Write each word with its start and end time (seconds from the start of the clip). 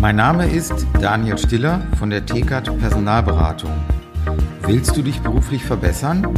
Mein 0.00 0.16
Name 0.16 0.50
ist 0.50 0.72
Daniel 0.98 1.36
Stiller 1.36 1.86
von 1.98 2.08
der 2.08 2.24
TKAT 2.24 2.78
Personalberatung. 2.78 3.70
Willst 4.62 4.96
du 4.96 5.02
dich 5.02 5.20
beruflich 5.20 5.62
verbessern? 5.62 6.34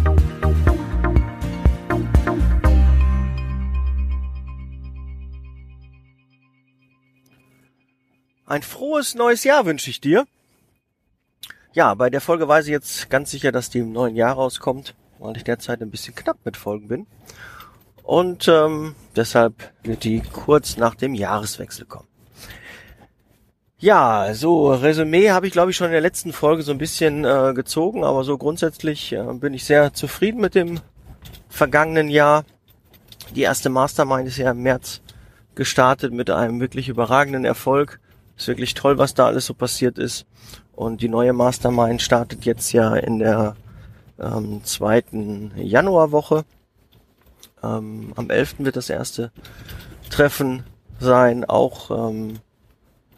Ein 8.47 8.63
frohes 8.63 9.15
neues 9.15 9.45
Jahr 9.45 9.67
wünsche 9.67 9.91
ich 9.91 10.01
dir. 10.01 10.27
Ja, 11.75 11.93
bei 11.93 12.09
der 12.09 12.23
Folge 12.23 12.49
weiß 12.49 12.65
ich 12.65 12.73
jetzt 12.73 13.11
ganz 13.11 13.31
sicher, 13.31 13.53
dass 13.53 13.69
die 13.69 13.81
im 13.81 13.93
neuen 13.93 14.17
Jahr 14.17 14.33
rauskommt, 14.33 14.95
weil 15.19 15.37
ich 15.37 15.45
derzeit 15.45 15.83
ein 15.83 15.91
bisschen 15.91 16.15
knapp 16.15 16.39
mit 16.47 16.57
Folgen 16.57 16.89
bin. 16.89 17.07
Und 18.03 18.49
ähm, 18.49 18.95
deshalb 19.17 19.73
wird 19.83 20.05
die 20.05 20.21
kurz 20.21 20.77
nach 20.77 20.95
dem 20.95 21.15
Jahreswechsel 21.15 21.87
kommen. 21.87 22.09
Ja, 23.79 24.33
so 24.33 24.73
Resümee 24.73 25.31
habe 25.31 25.49
ich 25.49 25.53
glaube 25.53 25.73
ich 25.73 25.77
schon 25.77 25.89
in 25.89 25.93
der 25.93 26.01
letzten 26.01 26.33
Folge 26.33 26.63
so 26.63 26.71
ein 26.71 26.79
bisschen 26.79 27.25
äh, 27.25 27.53
gezogen, 27.53 28.05
aber 28.05 28.23
so 28.23 28.39
grundsätzlich 28.39 29.13
äh, 29.13 29.23
bin 29.35 29.55
ich 29.55 29.65
sehr 29.65 29.93
zufrieden 29.93 30.41
mit 30.41 30.55
dem 30.55 30.79
vergangenen 31.49 32.09
Jahr. 32.09 32.45
Die 33.35 33.43
erste 33.43 33.71
Mastermind 33.71 34.29
ist 34.29 34.37
ja 34.37 34.53
im 34.53 34.63
März 34.63 35.01
gestartet 35.55 36.13
mit 36.13 36.31
einem 36.31 36.61
wirklich 36.61 36.89
überragenden 36.89 37.45
Erfolg. 37.45 38.01
Ist 38.37 38.49
wirklich 38.49 38.75
toll, 38.75 38.99
was 38.99 39.15
da 39.15 39.27
alles 39.27 39.47
so 39.47 39.55
passiert 39.55 39.99
ist. 39.99 40.27
Und 40.73 41.03
die 41.03 41.09
neue 41.09 41.33
Mastermind 41.33 42.01
startet 42.01 42.45
jetzt 42.45 42.73
ja 42.73 42.95
in 42.95 43.19
der 43.19 43.57
ähm, 44.19 44.63
zweiten 44.65 45.53
Januarwoche. 45.57 46.45
Ähm, 47.63 48.13
am 48.17 48.31
11. 48.31 48.57
wird 48.59 48.77
das 48.77 48.91
erste 48.91 49.31
Treffen 50.11 50.65
sein, 51.01 51.45
auch 51.45 52.11
ähm, 52.11 52.39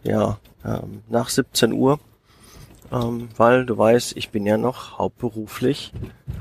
ja, 0.03 0.39
ähm, 0.65 1.03
nach 1.09 1.29
17 1.29 1.73
Uhr, 1.73 1.99
ähm, 2.93 3.29
weil 3.37 3.67
du 3.67 3.77
weißt, 3.77 4.17
ich 4.17 4.31
bin 4.31 4.47
ja 4.47 4.57
noch 4.57 4.99
hauptberuflich 4.99 5.93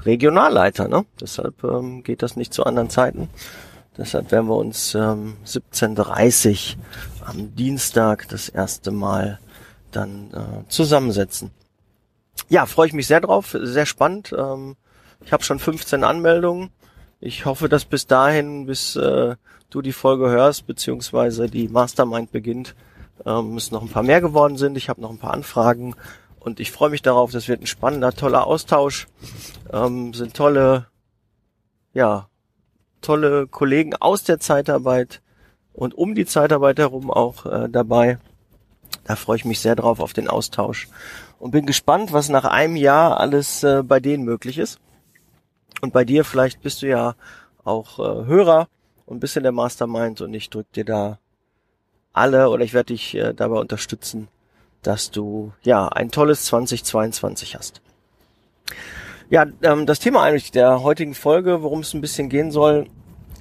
Regionalleiter, 0.03 0.87
ne? 0.87 1.05
Deshalb 1.19 1.63
ähm, 1.63 2.03
geht 2.03 2.21
das 2.21 2.35
nicht 2.35 2.53
zu 2.53 2.65
anderen 2.65 2.89
Zeiten. 2.89 3.29
Deshalb 3.97 4.31
werden 4.31 4.47
wir 4.47 4.57
uns 4.57 4.95
ähm, 4.95 5.37
17.30 5.45 6.77
am 7.25 7.55
Dienstag 7.55 8.27
das 8.29 8.49
erste 8.49 8.91
Mal 8.91 9.39
dann 9.91 10.31
äh, 10.33 10.67
zusammensetzen. 10.67 11.51
Ja, 12.49 12.65
freue 12.65 12.87
ich 12.87 12.93
mich 12.93 13.07
sehr 13.07 13.21
drauf, 13.21 13.55
sehr 13.59 13.85
spannend. 13.85 14.33
Ähm, 14.37 14.75
ich 15.23 15.31
habe 15.31 15.43
schon 15.43 15.59
15 15.59 16.03
Anmeldungen. 16.03 16.71
Ich 17.25 17.45
hoffe, 17.45 17.69
dass 17.69 17.85
bis 17.85 18.05
dahin, 18.05 18.65
bis 18.65 18.97
äh, 18.97 19.37
du 19.69 19.81
die 19.81 19.93
Folge 19.93 20.29
hörst, 20.29 20.67
beziehungsweise 20.67 21.47
die 21.47 21.69
Mastermind 21.69 22.33
beginnt, 22.33 22.75
ähm, 23.25 23.55
es 23.55 23.71
noch 23.71 23.81
ein 23.81 23.87
paar 23.87 24.03
mehr 24.03 24.19
geworden 24.19 24.57
sind. 24.57 24.75
Ich 24.75 24.89
habe 24.89 24.99
noch 24.99 25.09
ein 25.09 25.19
paar 25.19 25.33
Anfragen 25.33 25.95
und 26.41 26.59
ich 26.59 26.73
freue 26.73 26.89
mich 26.89 27.01
darauf. 27.01 27.31
Das 27.31 27.47
wird 27.47 27.61
ein 27.61 27.65
spannender, 27.65 28.11
toller 28.11 28.45
Austausch. 28.45 29.07
Ähm, 29.71 30.13
sind 30.13 30.33
tolle, 30.33 30.87
ja, 31.93 32.27
tolle 32.99 33.47
Kollegen 33.47 33.95
aus 33.95 34.25
der 34.25 34.41
Zeitarbeit 34.41 35.21
und 35.71 35.97
um 35.97 36.15
die 36.15 36.25
Zeitarbeit 36.25 36.77
herum 36.77 37.09
auch 37.09 37.45
äh, 37.45 37.69
dabei. 37.69 38.17
Da 39.05 39.15
freue 39.15 39.37
ich 39.37 39.45
mich 39.45 39.61
sehr 39.61 39.77
drauf 39.77 40.01
auf 40.01 40.11
den 40.11 40.27
Austausch 40.27 40.89
und 41.39 41.51
bin 41.51 41.65
gespannt, 41.65 42.11
was 42.11 42.27
nach 42.27 42.43
einem 42.43 42.75
Jahr 42.75 43.17
alles 43.21 43.63
äh, 43.63 43.81
bei 43.81 44.01
denen 44.01 44.25
möglich 44.25 44.57
ist. 44.57 44.81
Und 45.83 45.91
bei 45.91 46.05
dir 46.05 46.23
vielleicht 46.23 46.61
bist 46.61 46.81
du 46.81 46.87
ja 46.87 47.15
auch 47.65 47.99
äh, 47.99 48.25
Hörer 48.25 48.69
und 49.05 49.19
bist 49.19 49.35
in 49.35 49.43
der 49.43 49.51
Mastermind 49.51 50.21
und 50.21 50.33
ich 50.33 50.49
drück 50.49 50.71
dir 50.71 50.85
da 50.85 51.19
alle 52.13 52.49
oder 52.51 52.63
ich 52.63 52.73
werde 52.73 52.93
dich 52.93 53.15
äh, 53.15 53.33
dabei 53.33 53.59
unterstützen, 53.59 54.29
dass 54.81 55.11
du 55.11 55.51
ja 55.61 55.89
ein 55.89 56.09
tolles 56.09 56.45
2022 56.45 57.57
hast. 57.57 57.81
Ja, 59.29 59.45
ähm, 59.61 59.85
das 59.85 59.99
Thema 59.99 60.23
eigentlich 60.23 60.51
der 60.51 60.83
heutigen 60.83 61.15
Folge, 61.15 61.61
worum 61.63 61.81
es 61.81 61.93
ein 61.93 61.99
bisschen 61.99 62.29
gehen 62.29 62.51
soll, 62.51 62.87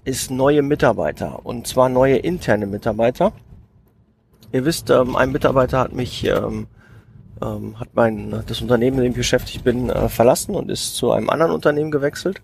ist 0.04 0.32
neue 0.32 0.62
Mitarbeiter 0.62 1.47
und 1.47 1.69
zwar 1.69 1.88
neue 1.88 2.16
interne 2.16 2.66
Mitarbeiter. 2.66 3.32
Ihr 4.50 4.64
wisst, 4.64 4.91
ähm, 4.91 5.14
ein 5.14 5.30
Mitarbeiter 5.30 5.78
hat 5.78 5.92
mich, 5.92 6.24
ähm, 6.24 6.66
ähm, 7.42 7.78
hat 7.78 7.88
mein 7.94 8.42
das 8.47 8.60
Unternehmen, 8.60 8.98
in 8.98 9.04
dem 9.04 9.12
ich 9.12 9.19
beschäftigt 9.19 9.64
bin, 9.64 9.91
äh, 9.91 10.08
verlassen 10.08 10.54
und 10.54 10.70
ist 10.70 10.94
zu 10.94 11.10
einem 11.10 11.30
anderen 11.30 11.53
Unternehmen 11.53 11.91
gewechselt. 11.91 12.41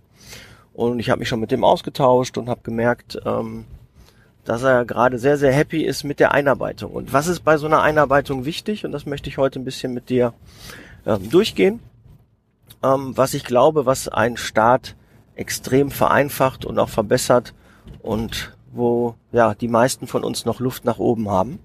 Und 0.75 0.99
ich 0.99 1.11
habe 1.11 1.21
mich 1.21 1.29
schon 1.29 1.41
mit 1.41 1.51
dem 1.51 1.65
ausgetauscht 1.65 2.39
und 2.39 2.49
habe 2.49 2.61
gemerkt, 2.63 3.19
ähm, 3.25 3.65
dass 4.45 4.63
er 4.63 4.85
gerade 4.85 5.19
sehr, 5.19 5.37
sehr 5.37 5.53
happy 5.53 5.83
ist 5.83 6.05
mit 6.05 6.21
der 6.21 6.33
Einarbeitung. 6.33 6.93
Und 6.93 7.13
was 7.13 7.27
ist 7.27 7.41
bei 7.41 7.57
so 7.59 7.67
einer 7.67 7.83
Einarbeitung 7.83 8.45
wichtig? 8.45 8.85
Und 8.85 8.93
das 8.93 9.05
möchte 9.05 9.29
ich 9.29 9.39
heute 9.39 9.59
ein 9.59 9.65
bisschen 9.65 9.93
mit 9.93 10.09
dir 10.09 10.33
ähm, 11.07 11.29
durchgehen. 11.31 11.81
Ähm, 12.83 13.17
was 13.17 13.35
ich 13.35 13.45
glaube, 13.45 13.87
was 13.87 14.09
ein 14.09 14.37
Start 14.37 14.97
extrem 15.35 15.91
vereinfacht 15.91 16.65
und 16.65 16.79
auch 16.79 16.89
verbessert 16.89 17.55
und 18.01 18.57
wo 18.73 19.15
ja 19.33 19.55
die 19.55 19.69
meisten 19.69 20.07
von 20.07 20.25
uns 20.25 20.45
noch 20.45 20.61
Luft 20.61 20.85
nach 20.85 20.99
oben 20.99 21.29
haben. 21.29 21.59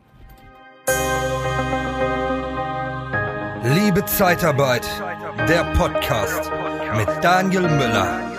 Liebe 3.86 4.06
Zeitarbeit, 4.06 4.88
der 5.50 5.66
Podcast 5.74 6.50
mit 6.96 7.08
Daniel 7.22 7.64
Müller. 7.64 8.32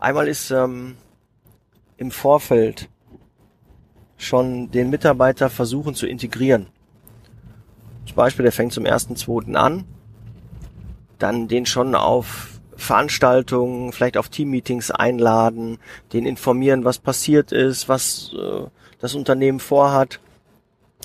Einmal 0.00 0.26
ist 0.26 0.50
ähm, 0.50 0.96
im 1.98 2.10
Vorfeld 2.10 2.88
schon 4.16 4.72
den 4.72 4.90
Mitarbeiter 4.90 5.50
versuchen 5.50 5.94
zu 5.94 6.08
integrieren. 6.08 6.66
Zum 8.06 8.16
Beispiel, 8.16 8.42
der 8.42 8.52
fängt 8.52 8.72
zum 8.72 8.86
ersten, 8.86 9.14
zweiten 9.14 9.54
an, 9.54 9.84
dann 11.20 11.46
den 11.46 11.64
schon 11.64 11.94
auf 11.94 12.55
Veranstaltungen, 12.76 13.92
vielleicht 13.92 14.16
auf 14.16 14.28
Teammeetings 14.28 14.90
einladen, 14.90 15.78
den 16.12 16.26
informieren, 16.26 16.84
was 16.84 16.98
passiert 16.98 17.52
ist, 17.52 17.88
was 17.88 18.32
äh, 18.38 18.66
das 19.00 19.14
Unternehmen 19.14 19.60
vorhat. 19.60 20.20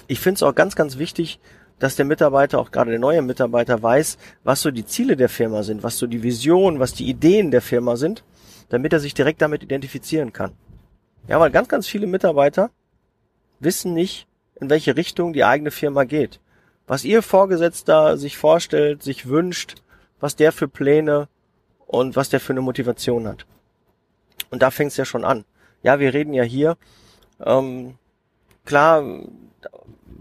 Ich 0.08 0.20
finde 0.20 0.36
es 0.36 0.44
auch 0.44 0.56
ganz, 0.56 0.76
ganz 0.76 0.98
wichtig, 0.98 1.40
dass 1.80 1.96
der 1.96 2.06
Mitarbeiter, 2.06 2.60
auch 2.60 2.72
gerade 2.72 2.92
der 2.92 3.00
neue 3.00 3.22
Mitarbeiter, 3.22 3.82
weiß, 3.82 4.18
was 4.44 4.62
so 4.62 4.70
die 4.70 4.86
Ziele 4.86 5.16
der 5.18 5.30
Firma 5.30 5.64
sind, 5.64 5.82
was 5.82 5.98
so 5.98 6.08
die 6.08 6.24
Vision, 6.24 6.80
was 6.80 6.94
die 6.94 7.10
Ideen 7.10 7.52
der 7.52 7.62
Firma 7.62 7.96
sind 7.96 8.24
damit 8.72 8.94
er 8.94 9.02
sich 9.02 9.14
direkt 9.14 9.42
damit 9.42 9.64
identifizieren 9.64 10.32
kann. 10.32 10.54
Ja, 11.28 11.40
weil 11.40 11.52
ganz, 11.52 11.68
ganz 11.68 11.88
viele 11.88 12.08
Mitarbeiter 12.08 12.72
wissen 13.60 13.94
nicht, 13.94 14.28
in 14.60 14.70
welche 14.70 14.96
Richtung 14.96 15.34
die 15.34 15.44
eigene 15.44 15.72
Firma 15.72 16.06
geht. 16.06 16.40
Was 16.88 17.04
ihr 17.04 17.22
Vorgesetzter 17.22 18.18
sich 18.18 18.38
vorstellt, 18.38 19.04
sich 19.04 19.28
wünscht, 19.28 19.76
was 20.22 20.38
der 20.38 20.54
für 20.54 20.70
Pläne 20.70 21.28
und 21.92 22.16
was 22.16 22.30
der 22.30 22.40
für 22.40 22.54
eine 22.54 22.62
Motivation 22.62 23.28
hat. 23.28 23.46
Und 24.50 24.62
da 24.62 24.72
fängt 24.72 24.92
es 24.92 24.98
ja 24.98 25.06
schon 25.06 25.26
an. 25.26 25.44
Ja, 25.84 26.00
wir 26.00 26.14
reden 26.14 26.34
ja 26.34 26.44
hier, 26.44 26.78
ähm, 27.44 27.96
klar, 28.66 29.04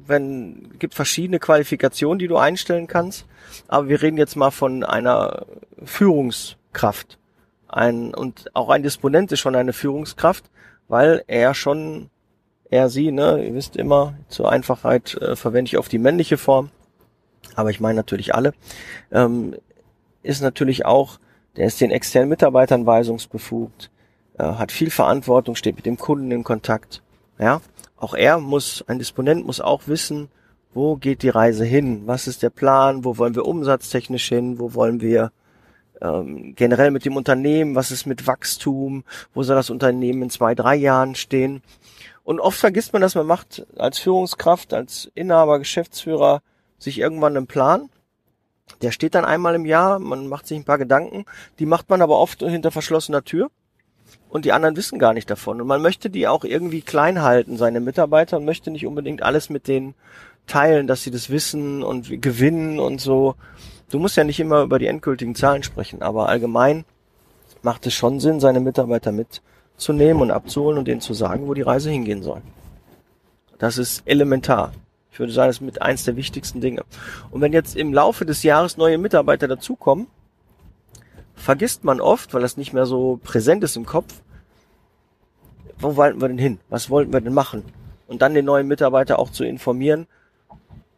wenn 0.07 0.79
gibt 0.79 0.95
verschiedene 0.95 1.39
Qualifikationen, 1.39 2.19
die 2.19 2.27
du 2.27 2.37
einstellen 2.37 2.89
kannst, 2.89 3.27
aber 3.69 3.89
wir 3.89 4.03
reden 4.03 4.17
jetzt 4.17 4.35
mal 4.35 4.51
von 4.51 4.83
einer 4.83 5.47
Führungskraft 5.85 7.19
ein, 7.69 8.15
und 8.15 8.51
auch 8.55 8.71
ein 8.71 8.83
Disponent 8.83 9.31
ist 9.31 9.41
schon 9.41 9.55
eine 9.55 9.73
Führungskraft, 9.73 10.51
weil 10.89 11.23
er 11.29 11.55
schon, 11.55 12.11
er 12.69 12.89
sie, 12.89 13.13
ne, 13.13 13.45
ihr 13.45 13.55
wisst 13.55 13.77
immer, 13.77 14.15
zur 14.29 14.51
Einfachheit 14.51 15.15
äh, 15.15 15.37
verwende 15.37 15.69
ich 15.69 15.77
auf 15.77 15.89
die 15.89 15.99
männliche 15.99 16.37
Form, 16.37 16.71
aber 17.55 17.71
ich 17.71 17.79
meine 17.79 17.97
natürlich 17.97 18.35
alle, 18.35 18.55
ähm, 19.13 19.55
ist 20.25 20.43
natürlich 20.43 20.85
auch, 20.85 21.21
der 21.57 21.67
ist 21.67 21.81
den 21.81 21.91
externen 21.91 22.29
Mitarbeitern 22.29 22.87
weisungsbefugt, 22.87 23.91
äh, 24.39 24.45
hat 24.45 24.73
viel 24.73 24.91
Verantwortung, 24.91 25.57
steht 25.57 25.77
mit 25.77 25.87
dem 25.87 25.99
Kunden 25.99 26.31
in 26.31 26.45
Kontakt, 26.45 27.03
ja. 27.39 27.61
Auch 27.97 28.15
er 28.15 28.39
muss, 28.39 28.83
ein 28.87 28.99
Disponent 28.99 29.45
muss 29.45 29.61
auch 29.61 29.83
wissen, 29.87 30.31
wo 30.73 30.97
geht 30.97 31.23
die 31.23 31.29
Reise 31.29 31.65
hin? 31.65 32.03
Was 32.07 32.27
ist 32.27 32.43
der 32.43 32.51
Plan? 32.51 33.05
Wo 33.05 33.19
wollen 33.19 33.35
wir 33.35 33.45
umsatztechnisch 33.45 34.29
hin? 34.29 34.59
Wo 34.59 34.73
wollen 34.75 35.01
wir 35.01 35.33
ähm, 36.01 36.55
generell 36.55 36.91
mit 36.91 37.05
dem 37.05 37.17
Unternehmen, 37.17 37.75
was 37.75 37.91
ist 37.91 38.07
mit 38.07 38.27
Wachstum, 38.27 39.05
wo 39.35 39.43
soll 39.43 39.57
das 39.57 39.71
Unternehmen 39.71 40.23
in 40.23 40.31
zwei, 40.31 40.55
drei 40.55 40.77
Jahren 40.77 41.15
stehen. 41.15 41.63
Und 42.25 42.41
oft 42.41 42.59
vergisst 42.59 42.93
man, 42.93 43.03
dass 43.03 43.15
man 43.15 43.27
macht 43.27 43.67
als 43.77 43.99
Führungskraft, 43.99 44.73
als 44.73 45.11
Inhaber, 45.15 45.59
Geschäftsführer 45.59 46.43
sich 46.79 46.99
irgendwann 46.99 47.37
einen 47.37 47.47
Plan. 47.47 47.91
Der 48.83 48.93
steht 48.93 49.15
dann 49.15 49.25
einmal 49.25 49.55
im 49.55 49.67
Jahr, 49.67 49.99
man 49.99 50.27
macht 50.27 50.47
sich 50.47 50.59
ein 50.59 50.65
paar 50.65 50.79
Gedanken, 50.79 51.25
die 51.59 51.67
macht 51.67 51.91
man 51.91 52.03
aber 52.03 52.19
oft 52.19 52.41
hinter 52.41 52.71
verschlossener 52.71 53.25
Tür 53.25 53.51
und 54.29 54.45
die 54.45 54.53
anderen 54.53 54.77
wissen 54.77 54.99
gar 54.99 55.13
nicht 55.13 55.31
davon. 55.31 55.61
Und 55.61 55.67
man 55.67 55.83
möchte 55.83 56.09
die 56.11 56.29
auch 56.29 56.45
irgendwie 56.45 56.83
klein 56.83 57.23
halten, 57.23 57.57
seine 57.57 57.81
Mitarbeiter, 57.81 58.37
und 58.37 58.45
möchte 58.45 58.71
nicht 58.71 58.87
unbedingt 58.87 59.23
alles 59.23 59.51
mit 59.51 59.69
denen 59.69 59.95
teilen, 60.47 60.87
dass 60.87 61.03
sie 61.03 61.11
das 61.11 61.31
wissen 61.31 61.83
und 61.83 62.23
gewinnen 62.23 62.79
und 62.79 63.01
so. 63.01 63.35
Du 63.91 63.99
musst 63.99 64.17
ja 64.17 64.25
nicht 64.25 64.41
immer 64.41 64.63
über 64.63 64.79
die 64.79 64.87
endgültigen 64.87 65.35
Zahlen 65.35 65.63
sprechen, 65.63 66.03
aber 66.03 66.29
allgemein 66.29 66.85
macht 67.63 67.87
es 67.87 67.95
schon 67.95 68.21
Sinn, 68.21 68.41
seine 68.41 68.61
Mitarbeiter 68.61 69.13
mitzunehmen 69.13 70.23
und 70.23 70.31
abzuholen 70.31 70.79
und 70.79 70.89
denen 70.89 71.01
zu 71.01 71.15
sagen, 71.15 71.47
wo 71.47 71.55
die 71.55 71.63
Reise 71.63 71.91
hingehen 71.91 72.23
soll. 72.23 72.41
Das 73.59 73.79
ist 73.79 74.03
elementar. 74.07 74.73
Ich 75.13 75.19
würde 75.19 75.33
sagen, 75.33 75.49
das 75.49 75.57
ist 75.57 75.63
mit 75.63 75.83
eins 75.83 76.05
der 76.05 76.17
wichtigsten 76.17 76.61
Dinge. 76.61 76.85
Und 77.31 77.41
wenn 77.41 77.53
jetzt 77.53 77.77
im 77.77 77.93
Laufe 77.93 78.25
des 78.25 78.43
Jahres 78.43 78.77
neue 78.77 78.99
Mitarbeiter 78.99 79.49
dazukommen, 79.49 80.07
vergisst 81.35 81.85
man 81.85 82.01
oft, 82.01 82.33
weil 82.35 82.43
das 82.43 82.57
nicht 82.57 82.73
mehr 82.73 82.87
so 82.87 83.19
präsent 83.23 83.65
ist 83.65 83.77
im 83.77 83.87
Kopf, 83.87 84.15
wo 85.79 85.97
wollten 85.97 86.21
wir 86.21 86.29
denn 86.29 86.39
hin? 86.39 86.61
Was 86.69 86.91
wollten 86.91 87.13
wir 87.13 87.21
denn 87.21 87.33
machen? 87.33 87.65
Und 88.07 88.23
dann 88.23 88.35
den 88.35 88.45
neuen 88.45 88.69
Mitarbeiter 88.69 89.19
auch 89.19 89.31
zu 89.31 89.45
informieren. 89.45 90.07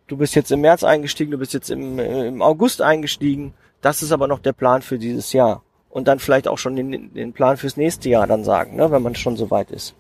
Du 0.09 0.17
bist 0.17 0.35
jetzt 0.35 0.51
im 0.51 0.61
März 0.61 0.83
eingestiegen, 0.83 1.31
du 1.31 1.39
bist 1.39 1.55
jetzt 1.55 1.71
im, 1.71 1.99
im 1.99 2.43
August 2.43 2.83
eingestiegen. 2.83 3.55
Das 3.81 4.03
ist 4.03 4.13
aber 4.13 4.27
noch 4.29 4.41
der 4.41 4.53
Plan 4.53 4.83
für 4.83 4.99
dieses 4.99 5.33
Jahr. 5.33 5.63
Und 5.89 6.09
dann 6.09 6.19
vielleicht 6.19 6.49
auch 6.49 6.59
schon 6.59 6.75
den, 6.75 7.15
den 7.15 7.33
Plan 7.33 7.57
fürs 7.57 7.77
nächste 7.77 8.09
Jahr 8.09 8.27
dann 8.27 8.45
sagen, 8.45 8.77
ne, 8.77 8.91
wenn 8.91 9.03
man 9.03 9.15
schon 9.15 9.37
so 9.37 9.51
weit 9.51 9.71
ist. 9.71 9.95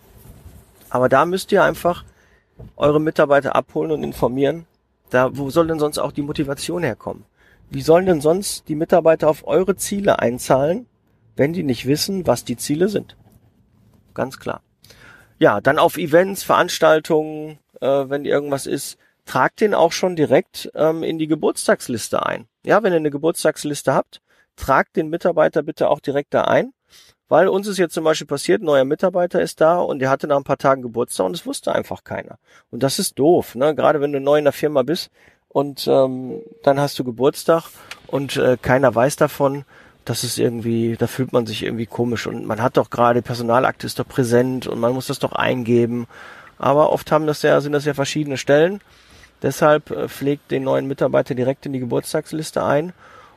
Aber 0.91 1.09
da 1.09 1.25
müsst 1.25 1.53
ihr 1.53 1.62
einfach 1.62 2.05
eure 2.76 3.00
Mitarbeiter 3.00 3.55
abholen 3.55 3.91
und 3.91 4.03
informieren. 4.03 4.67
Da, 5.11 5.37
wo 5.37 5.50
soll 5.50 5.67
denn 5.67 5.79
sonst 5.79 5.99
auch 5.99 6.12
die 6.12 6.23
Motivation 6.23 6.82
herkommen? 6.82 7.25
Wie 7.70 7.82
sollen 7.82 8.06
denn 8.06 8.20
sonst 8.20 8.69
die 8.69 8.75
Mitarbeiter 8.75 9.29
auf 9.29 9.47
eure 9.47 9.76
Ziele 9.76 10.19
einzahlen, 10.19 10.87
wenn 11.37 11.53
die 11.53 11.62
nicht 11.62 11.87
wissen, 11.87 12.26
was 12.26 12.44
die 12.44 12.56
Ziele 12.56 12.88
sind? 12.88 13.17
Ganz 14.14 14.38
klar. 14.38 14.62
Ja, 15.38 15.61
dann 15.61 15.79
auf 15.79 15.97
Events, 15.97 16.43
Veranstaltungen, 16.43 17.59
äh, 17.81 17.87
wenn 17.87 18.25
irgendwas 18.25 18.67
ist, 18.67 18.99
tragt 19.25 19.61
den 19.61 19.75
auch 19.75 19.93
schon 19.93 20.17
direkt 20.17 20.70
ähm, 20.75 21.03
in 21.03 21.19
die 21.19 21.26
Geburtstagsliste 21.26 22.25
ein. 22.25 22.47
Ja, 22.64 22.82
wenn 22.82 22.93
ihr 22.93 22.99
eine 22.99 23.11
Geburtstagsliste 23.11 23.94
habt, 23.94 24.20
tragt 24.56 24.97
den 24.97 25.09
Mitarbeiter 25.09 25.62
bitte 25.62 25.88
auch 25.88 26.00
direkt 26.00 26.35
da 26.35 26.43
ein. 26.43 26.73
Weil 27.32 27.49
uns 27.49 27.67
ist 27.67 27.79
jetzt 27.79 27.94
zum 27.94 28.05
Beispiel 28.05 28.26
passiert, 28.26 28.61
neuer 28.61 28.84
Mitarbeiter 28.84 29.40
ist 29.40 29.62
da 29.62 29.79
und 29.79 30.00
der 30.00 30.11
hatte 30.11 30.26
nach 30.26 30.37
ein 30.37 30.44
paar 30.44 30.58
Tagen 30.58 30.82
Geburtstag 30.82 31.25
und 31.25 31.34
es 31.34 31.46
wusste 31.46 31.75
einfach 31.75 32.05
keiner. 32.05 32.37
Und 32.70 32.82
das 32.82 32.99
ist 32.99 33.19
doof, 33.19 33.55
ne? 33.55 33.75
Gerade 33.75 34.02
wenn 34.02 34.12
du 34.12 34.20
neu 34.20 34.37
in 34.37 34.44
der 34.44 34.52
Firma 34.52 34.82
bist 34.82 35.11
und 35.49 35.88
ähm, 35.88 36.43
dann 36.62 36.79
hast 36.79 36.99
du 36.99 37.05
Geburtstag 37.05 37.70
und 38.06 38.37
äh, 38.37 38.58
keiner 38.61 38.94
weiß 38.94 39.17
davon, 39.17 39.64
das 40.05 40.25
ist 40.25 40.38
irgendwie, 40.38 40.94
da 40.99 41.06
fühlt 41.06 41.32
man 41.32 41.46
sich 41.46 41.62
irgendwie 41.62 41.87
komisch 41.87 42.26
und 42.26 42.44
man 42.44 42.61
hat 42.61 42.76
doch 42.76 42.90
gerade 42.90 43.23
Personalakte 43.23 43.87
ist 43.87 43.99
doch 43.99 44.06
präsent 44.06 44.67
und 44.67 44.78
man 44.78 44.93
muss 44.93 45.06
das 45.06 45.19
doch 45.19 45.32
eingeben. 45.32 46.08
Aber 46.58 46.93
oft 46.93 47.11
haben 47.11 47.26
das 47.26 47.40
ja, 47.40 47.58
sind 47.62 47.73
das 47.73 47.87
ja 47.87 47.94
verschiedene 47.94 48.37
Stellen. 48.37 48.82
Deshalb 49.40 49.90
äh, 49.90 50.06
pflegt 50.06 50.50
den 50.50 50.64
neuen 50.64 50.87
Mitarbeiter 50.87 51.35
direkt 51.35 51.64
in 51.64 51.73
die 51.73 51.81
Geburtstagsliste 51.81 52.62
ein 52.62 52.93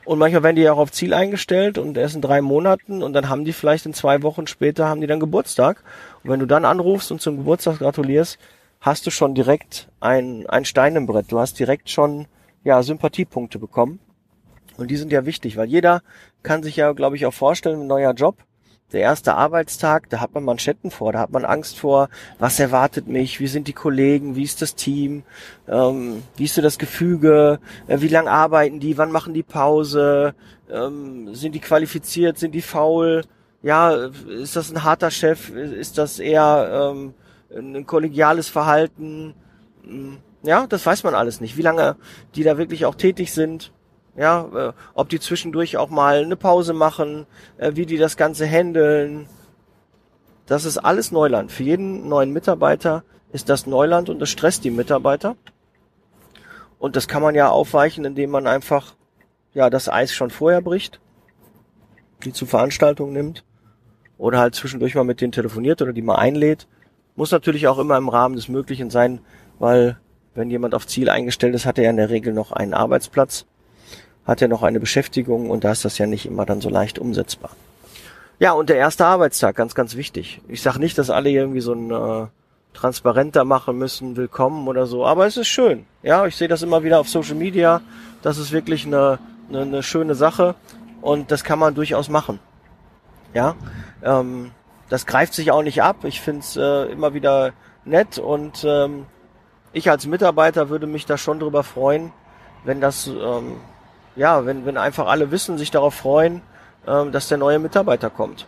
und 0.06 0.18
manchmal 0.18 0.44
werden 0.44 0.56
die 0.56 0.62
ja 0.62 0.72
auch 0.72 0.78
auf 0.78 0.92
Ziel 0.92 1.12
eingestellt 1.12 1.78
und 1.78 1.98
erst 1.98 2.14
in 2.14 2.22
drei 2.22 2.40
Monaten 2.40 3.02
und 3.02 3.12
dann 3.12 3.28
haben 3.28 3.44
die 3.44 3.52
vielleicht 3.52 3.86
in 3.86 3.92
zwei 3.92 4.22
Wochen 4.22 4.46
später 4.46 4.86
haben 4.86 5.00
die 5.00 5.06
dann 5.06 5.20
Geburtstag. 5.20 5.82
Und 6.22 6.30
wenn 6.30 6.40
du 6.40 6.46
dann 6.46 6.64
anrufst 6.64 7.10
und 7.10 7.20
zum 7.20 7.36
Geburtstag 7.36 7.78
gratulierst, 7.78 8.38
hast 8.80 9.06
du 9.06 9.10
schon 9.10 9.34
direkt 9.34 9.88
ein, 10.00 10.46
ein 10.46 10.64
Stein 10.64 10.94
im 10.94 11.06
Brett. 11.06 11.32
Du 11.32 11.40
hast 11.40 11.58
direkt 11.58 11.90
schon, 11.90 12.26
ja, 12.62 12.82
Sympathiepunkte 12.82 13.58
bekommen. 13.58 13.98
Und 14.76 14.90
die 14.90 14.96
sind 14.96 15.10
ja 15.10 15.26
wichtig, 15.26 15.56
weil 15.56 15.68
jeder 15.68 16.02
kann 16.42 16.62
sich 16.62 16.76
ja, 16.76 16.92
glaube 16.92 17.16
ich, 17.16 17.26
auch 17.26 17.34
vorstellen, 17.34 17.80
ein 17.80 17.86
neuer 17.88 18.12
Job 18.12 18.36
der 18.92 19.00
erste 19.00 19.34
Arbeitstag, 19.34 20.08
da 20.10 20.20
hat 20.20 20.34
man 20.34 20.44
Manschetten 20.44 20.90
vor, 20.90 21.12
da 21.12 21.20
hat 21.20 21.32
man 21.32 21.44
Angst 21.44 21.78
vor, 21.78 22.08
was 22.38 22.60
erwartet 22.60 23.08
mich, 23.08 23.40
wie 23.40 23.48
sind 23.48 23.68
die 23.68 23.72
Kollegen, 23.72 24.36
wie 24.36 24.44
ist 24.44 24.62
das 24.62 24.74
Team, 24.74 25.24
ähm, 25.68 26.22
wie 26.36 26.44
ist 26.44 26.54
so 26.54 26.62
das 26.62 26.78
Gefüge, 26.78 27.58
äh, 27.88 28.00
wie 28.00 28.08
lang 28.08 28.28
arbeiten 28.28 28.78
die, 28.78 28.96
wann 28.96 29.10
machen 29.10 29.34
die 29.34 29.42
Pause, 29.42 30.34
ähm, 30.70 31.34
sind 31.34 31.54
die 31.54 31.60
qualifiziert, 31.60 32.38
sind 32.38 32.54
die 32.54 32.62
faul, 32.62 33.22
ja, 33.62 33.90
ist 34.28 34.54
das 34.54 34.70
ein 34.70 34.84
harter 34.84 35.10
Chef, 35.10 35.50
ist 35.50 35.98
das 35.98 36.20
eher 36.20 36.92
ähm, 36.94 37.14
ein 37.56 37.86
kollegiales 37.86 38.48
Verhalten, 38.48 39.34
hm, 39.82 40.18
ja, 40.42 40.66
das 40.68 40.86
weiß 40.86 41.02
man 41.02 41.14
alles 41.14 41.40
nicht, 41.40 41.56
wie 41.56 41.62
lange 41.62 41.96
die 42.36 42.44
da 42.44 42.56
wirklich 42.56 42.84
auch 42.84 42.94
tätig 42.94 43.32
sind. 43.32 43.72
Ja, 44.16 44.48
äh, 44.54 44.72
ob 44.94 45.10
die 45.10 45.20
zwischendurch 45.20 45.76
auch 45.76 45.90
mal 45.90 46.24
eine 46.24 46.36
Pause 46.36 46.72
machen, 46.72 47.26
äh, 47.58 47.72
wie 47.74 47.84
die 47.84 47.98
das 47.98 48.16
Ganze 48.16 48.46
handeln. 48.46 49.28
Das 50.46 50.64
ist 50.64 50.78
alles 50.78 51.12
Neuland. 51.12 51.52
Für 51.52 51.64
jeden 51.64 52.08
neuen 52.08 52.32
Mitarbeiter 52.32 53.04
ist 53.32 53.48
das 53.50 53.66
Neuland 53.66 54.08
und 54.08 54.18
das 54.18 54.30
stresst 54.30 54.64
die 54.64 54.70
Mitarbeiter. 54.70 55.36
Und 56.78 56.96
das 56.96 57.08
kann 57.08 57.22
man 57.22 57.34
ja 57.34 57.50
aufweichen, 57.50 58.04
indem 58.04 58.30
man 58.30 58.46
einfach 58.46 58.94
ja 59.52 59.68
das 59.68 59.88
Eis 59.88 60.14
schon 60.14 60.30
vorher 60.30 60.62
bricht, 60.62 61.00
die 62.24 62.32
zu 62.32 62.46
Veranstaltungen 62.46 63.12
nimmt 63.12 63.44
oder 64.18 64.38
halt 64.38 64.54
zwischendurch 64.54 64.94
mal 64.94 65.04
mit 65.04 65.20
denen 65.20 65.32
telefoniert 65.32 65.82
oder 65.82 65.92
die 65.92 66.02
mal 66.02 66.16
einlädt. 66.16 66.68
Muss 67.16 67.32
natürlich 67.32 67.66
auch 67.68 67.78
immer 67.78 67.96
im 67.96 68.08
Rahmen 68.08 68.36
des 68.36 68.48
Möglichen 68.48 68.88
sein, 68.88 69.20
weil 69.58 69.98
wenn 70.34 70.50
jemand 70.50 70.74
auf 70.74 70.86
Ziel 70.86 71.10
eingestellt 71.10 71.54
ist, 71.54 71.66
hat 71.66 71.78
er 71.78 71.84
ja 71.84 71.90
in 71.90 71.96
der 71.96 72.10
Regel 72.10 72.32
noch 72.32 72.52
einen 72.52 72.74
Arbeitsplatz 72.74 73.46
hat 74.26 74.40
ja 74.40 74.48
noch 74.48 74.62
eine 74.62 74.80
Beschäftigung 74.80 75.50
und 75.50 75.64
da 75.64 75.72
ist 75.72 75.84
das 75.84 75.98
ja 75.98 76.06
nicht 76.06 76.26
immer 76.26 76.44
dann 76.44 76.60
so 76.60 76.68
leicht 76.68 76.98
umsetzbar. 76.98 77.50
Ja, 78.38 78.52
und 78.52 78.68
der 78.68 78.76
erste 78.76 79.06
Arbeitstag, 79.06 79.56
ganz, 79.56 79.74
ganz 79.74 79.96
wichtig. 79.96 80.40
Ich 80.48 80.60
sage 80.60 80.78
nicht, 80.78 80.98
dass 80.98 81.08
alle 81.08 81.30
irgendwie 81.30 81.60
so 81.60 81.72
ein 81.72 81.90
äh, 81.90 82.26
transparenter 82.74 83.44
machen 83.44 83.78
müssen, 83.78 84.16
willkommen 84.16 84.68
oder 84.68 84.86
so, 84.86 85.06
aber 85.06 85.26
es 85.26 85.36
ist 85.36 85.48
schön. 85.48 85.86
Ja, 86.02 86.26
ich 86.26 86.36
sehe 86.36 86.48
das 86.48 86.62
immer 86.62 86.82
wieder 86.82 87.00
auf 87.00 87.08
Social 87.08 87.36
Media. 87.36 87.80
Das 88.22 88.36
ist 88.36 88.52
wirklich 88.52 88.84
eine, 88.84 89.18
eine, 89.48 89.62
eine 89.62 89.82
schöne 89.82 90.14
Sache 90.14 90.54
und 91.00 91.30
das 91.30 91.44
kann 91.44 91.58
man 91.58 91.74
durchaus 91.74 92.10
machen. 92.10 92.40
Ja, 93.32 93.54
ähm, 94.02 94.50
das 94.90 95.06
greift 95.06 95.32
sich 95.32 95.50
auch 95.50 95.62
nicht 95.62 95.82
ab. 95.82 96.04
Ich 96.04 96.20
finde 96.20 96.40
es 96.40 96.56
äh, 96.56 96.92
immer 96.92 97.14
wieder 97.14 97.52
nett 97.84 98.18
und 98.18 98.64
ähm, 98.68 99.06
ich 99.72 99.88
als 99.88 100.06
Mitarbeiter 100.06 100.68
würde 100.68 100.86
mich 100.86 101.06
da 101.06 101.16
schon 101.16 101.38
drüber 101.38 101.62
freuen, 101.62 102.12
wenn 102.64 102.80
das 102.80 103.06
ähm, 103.06 103.56
ja, 104.16 104.44
wenn, 104.46 104.66
wenn 104.66 104.76
einfach 104.76 105.06
alle 105.06 105.30
wissen, 105.30 105.58
sich 105.58 105.70
darauf 105.70 105.94
freuen, 105.94 106.42
ähm, 106.86 107.12
dass 107.12 107.28
der 107.28 107.38
neue 107.38 107.58
Mitarbeiter 107.58 108.10
kommt. 108.10 108.46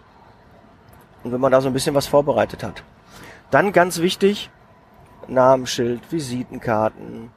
Und 1.22 1.32
wenn 1.32 1.40
man 1.40 1.52
da 1.52 1.60
so 1.60 1.68
ein 1.68 1.72
bisschen 1.72 1.94
was 1.94 2.06
vorbereitet 2.06 2.62
hat. 2.62 2.82
Dann 3.50 3.72
ganz 3.72 3.98
wichtig, 3.98 4.50
Namensschild, 5.26 6.00
Visitenkarten, 6.10 7.30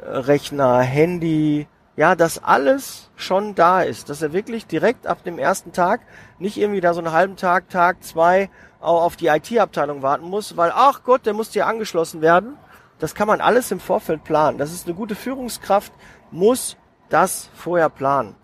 äh, 0.00 0.08
Rechner, 0.08 0.80
Handy, 0.80 1.68
ja, 1.96 2.14
dass 2.14 2.42
alles 2.42 3.10
schon 3.16 3.54
da 3.54 3.82
ist, 3.82 4.10
dass 4.10 4.20
er 4.20 4.32
wirklich 4.32 4.66
direkt 4.66 5.06
ab 5.06 5.24
dem 5.24 5.38
ersten 5.38 5.72
Tag 5.72 6.02
nicht 6.38 6.58
irgendwie 6.58 6.82
da 6.82 6.92
so 6.92 7.00
einen 7.00 7.12
halben 7.12 7.36
Tag, 7.36 7.70
Tag, 7.70 8.04
zwei 8.04 8.50
auf 8.80 9.16
die 9.16 9.28
IT-Abteilung 9.28 10.02
warten 10.02 10.26
muss, 10.26 10.56
weil, 10.56 10.70
ach 10.74 11.02
Gott, 11.02 11.24
der 11.24 11.32
muss 11.32 11.52
hier 11.52 11.66
angeschlossen 11.66 12.20
werden. 12.20 12.56
Das 12.98 13.14
kann 13.14 13.26
man 13.26 13.40
alles 13.40 13.70
im 13.70 13.80
Vorfeld 13.80 14.24
planen. 14.24 14.58
Das 14.58 14.72
ist 14.72 14.86
eine 14.86 14.94
gute 14.94 15.14
Führungskraft, 15.14 15.92
muss 16.30 16.76
das 17.08 17.50
vorher 17.54 17.88
planen. 17.88 18.34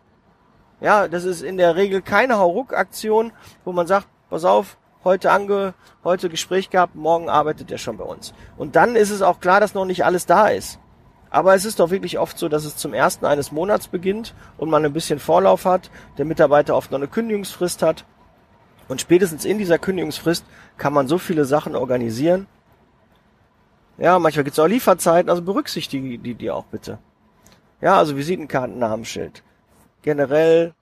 Ja, 0.80 1.06
das 1.08 1.24
ist 1.24 1.42
in 1.42 1.58
der 1.58 1.76
Regel 1.76 2.02
keine 2.02 2.38
Hauruck-Aktion, 2.38 3.32
wo 3.64 3.72
man 3.72 3.86
sagt, 3.86 4.08
pass 4.30 4.44
auf, 4.44 4.76
heute 5.04 5.30
ange, 5.30 5.74
heute 6.04 6.28
Gespräch 6.28 6.70
gehabt, 6.70 6.94
morgen 6.94 7.28
arbeitet 7.28 7.70
er 7.70 7.78
schon 7.78 7.96
bei 7.96 8.04
uns. 8.04 8.34
Und 8.56 8.76
dann 8.76 8.96
ist 8.96 9.10
es 9.10 9.22
auch 9.22 9.40
klar, 9.40 9.60
dass 9.60 9.74
noch 9.74 9.84
nicht 9.84 10.04
alles 10.04 10.26
da 10.26 10.48
ist. 10.48 10.78
Aber 11.30 11.54
es 11.54 11.64
ist 11.64 11.80
doch 11.80 11.90
wirklich 11.90 12.18
oft 12.18 12.38
so, 12.38 12.48
dass 12.48 12.64
es 12.64 12.76
zum 12.76 12.92
ersten 12.92 13.24
eines 13.24 13.52
Monats 13.52 13.88
beginnt 13.88 14.34
und 14.58 14.68
man 14.68 14.84
ein 14.84 14.92
bisschen 14.92 15.18
Vorlauf 15.18 15.64
hat, 15.64 15.90
der 16.18 16.24
Mitarbeiter 16.24 16.76
oft 16.76 16.90
noch 16.90 16.98
eine 16.98 17.08
Kündigungsfrist 17.08 17.82
hat. 17.82 18.04
Und 18.88 19.00
spätestens 19.00 19.44
in 19.44 19.58
dieser 19.58 19.78
Kündigungsfrist 19.78 20.44
kann 20.76 20.92
man 20.92 21.08
so 21.08 21.16
viele 21.16 21.44
Sachen 21.46 21.74
organisieren. 21.74 22.46
Ja, 23.96 24.18
manchmal 24.18 24.44
gibt 24.44 24.58
es 24.58 24.58
auch 24.58 24.66
Lieferzeiten, 24.66 25.30
also 25.30 25.42
berücksichtige 25.42 26.18
die, 26.18 26.34
die 26.34 26.50
auch 26.50 26.64
bitte. 26.64 26.98
Ja, 27.82 27.98
also 27.98 28.16
Visitenkarten, 28.16 28.78
Namensschild. 28.78 29.42
Generell, 30.02 30.72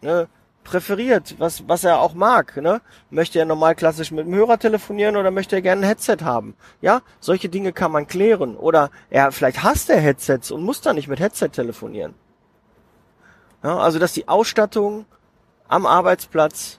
ne, 0.00 0.28
präferiert, 0.62 1.34
was, 1.38 1.66
was 1.66 1.82
er 1.82 2.00
auch 2.00 2.14
mag, 2.14 2.56
ne? 2.56 2.80
Möchte 3.10 3.38
er 3.38 3.44
normal 3.44 3.74
klassisch 3.74 4.12
mit 4.12 4.26
dem 4.26 4.34
Hörer 4.34 4.58
telefonieren 4.58 5.16
oder 5.16 5.30
möchte 5.30 5.56
er 5.56 5.62
gerne 5.62 5.82
ein 5.82 5.88
Headset 5.88 6.18
haben? 6.22 6.54
Ja, 6.80 7.02
solche 7.20 7.48
Dinge 7.48 7.72
kann 7.72 7.90
man 7.90 8.06
klären. 8.06 8.56
Oder 8.56 8.90
er, 9.10 9.32
vielleicht 9.32 9.62
hasst 9.62 9.90
er 9.90 10.00
Headsets 10.00 10.50
und 10.50 10.62
muss 10.62 10.80
dann 10.80 10.96
nicht 10.96 11.08
mit 11.08 11.20
Headset 11.20 11.48
telefonieren. 11.48 12.14
Ja, 13.64 13.78
also, 13.78 13.98
dass 13.98 14.12
die 14.12 14.28
Ausstattung 14.28 15.06
am 15.66 15.86
Arbeitsplatz 15.86 16.78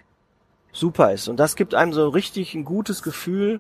super 0.71 1.11
ist. 1.11 1.27
Und 1.27 1.37
das 1.37 1.57
gibt 1.57 1.75
einem 1.75 1.91
so 1.91 2.07
richtig 2.07 2.53
ein 2.55 2.63
gutes 2.63 3.03
Gefühl. 3.03 3.59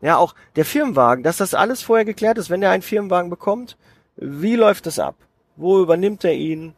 Ja, 0.00 0.16
auch 0.16 0.34
der 0.56 0.64
Firmenwagen, 0.64 1.22
dass 1.22 1.36
das 1.36 1.54
alles 1.54 1.80
vorher 1.82 2.04
geklärt 2.04 2.38
ist, 2.38 2.50
wenn 2.50 2.62
er 2.62 2.72
einen 2.72 2.82
Firmenwagen 2.82 3.30
bekommt, 3.30 3.76
wie 4.16 4.56
läuft 4.56 4.86
das 4.86 4.98
ab? 4.98 5.16
Wo 5.56 5.80
übernimmt 5.80 6.24
er 6.24 6.34
ihn? 6.34 6.74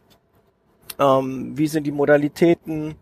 Ähm, 0.98 1.56
wie 1.56 1.66
sind 1.66 1.84
die 1.84 1.92
Modalitäten, 1.92 2.94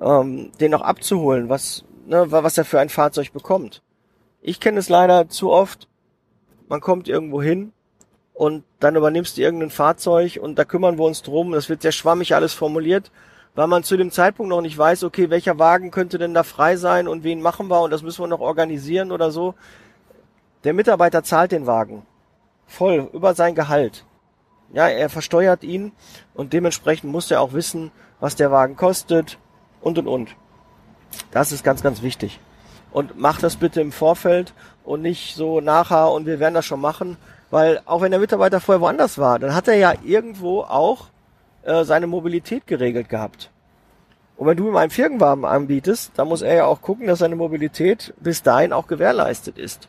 ähm, 0.00 0.52
den 0.60 0.70
noch 0.70 0.82
abzuholen, 0.82 1.48
was, 1.48 1.84
ne, 2.06 2.30
was 2.30 2.58
er 2.58 2.64
für 2.64 2.80
ein 2.80 2.88
Fahrzeug 2.88 3.32
bekommt? 3.32 3.82
Ich 4.40 4.60
kenne 4.60 4.78
es 4.78 4.88
leider 4.88 5.28
zu 5.28 5.50
oft. 5.50 5.88
Man 6.68 6.80
kommt 6.80 7.08
irgendwo 7.08 7.40
hin 7.40 7.72
und 8.34 8.64
dann 8.80 8.96
übernimmst 8.96 9.36
du 9.36 9.42
irgendein 9.42 9.70
Fahrzeug 9.70 10.38
und 10.40 10.58
da 10.58 10.64
kümmern 10.64 10.98
wir 10.98 11.04
uns 11.04 11.22
drum. 11.22 11.52
Das 11.52 11.68
wird 11.68 11.82
sehr 11.82 11.92
schwammig 11.92 12.34
alles 12.34 12.52
formuliert, 12.52 13.10
weil 13.54 13.66
man 13.66 13.84
zu 13.84 13.96
dem 13.96 14.10
Zeitpunkt 14.10 14.50
noch 14.50 14.62
nicht 14.62 14.76
weiß, 14.76 15.04
okay, 15.04 15.30
welcher 15.30 15.58
Wagen 15.58 15.90
könnte 15.90 16.18
denn 16.18 16.34
da 16.34 16.42
frei 16.42 16.76
sein 16.76 17.08
und 17.08 17.24
wen 17.24 17.40
machen 17.40 17.68
wir 17.68 17.80
und 17.82 17.90
das 17.90 18.02
müssen 18.02 18.22
wir 18.22 18.28
noch 18.28 18.40
organisieren 18.40 19.12
oder 19.12 19.30
so. 19.30 19.54
Der 20.64 20.74
Mitarbeiter 20.74 21.22
zahlt 21.22 21.52
den 21.52 21.66
Wagen 21.66 22.06
voll 22.72 23.08
über 23.12 23.34
sein 23.34 23.54
Gehalt. 23.54 24.04
Ja, 24.72 24.88
er 24.88 25.08
versteuert 25.10 25.64
ihn 25.64 25.92
und 26.34 26.52
dementsprechend 26.52 27.12
muss 27.12 27.30
er 27.30 27.40
auch 27.40 27.52
wissen, 27.52 27.90
was 28.20 28.36
der 28.36 28.50
Wagen 28.50 28.76
kostet 28.76 29.38
und 29.80 29.98
und 29.98 30.06
und. 30.06 30.30
Das 31.30 31.52
ist 31.52 31.62
ganz, 31.62 31.82
ganz 31.82 32.02
wichtig. 32.02 32.40
Und 32.90 33.18
mach 33.18 33.38
das 33.38 33.56
bitte 33.56 33.80
im 33.80 33.92
Vorfeld 33.92 34.54
und 34.84 35.02
nicht 35.02 35.34
so 35.34 35.60
nachher 35.60 36.10
und 36.10 36.26
wir 36.26 36.40
werden 36.40 36.54
das 36.54 36.64
schon 36.64 36.80
machen, 36.80 37.16
weil 37.50 37.82
auch 37.84 38.00
wenn 38.00 38.10
der 38.10 38.20
Mitarbeiter 38.20 38.60
vorher 38.60 38.80
woanders 38.80 39.18
war, 39.18 39.38
dann 39.38 39.54
hat 39.54 39.68
er 39.68 39.76
ja 39.76 39.92
irgendwo 40.02 40.62
auch 40.62 41.08
äh, 41.62 41.84
seine 41.84 42.06
Mobilität 42.06 42.66
geregelt 42.66 43.08
gehabt. 43.08 43.50
Und 44.36 44.46
wenn 44.46 44.56
du 44.56 44.68
ihm 44.68 44.76
einen 44.76 44.90
Firmenwagen 44.90 45.44
anbietest, 45.44 46.12
dann 46.16 46.28
muss 46.28 46.42
er 46.42 46.54
ja 46.54 46.64
auch 46.64 46.80
gucken, 46.80 47.06
dass 47.06 47.18
seine 47.18 47.36
Mobilität 47.36 48.14
bis 48.20 48.42
dahin 48.42 48.72
auch 48.72 48.86
gewährleistet 48.86 49.58
ist. 49.58 49.88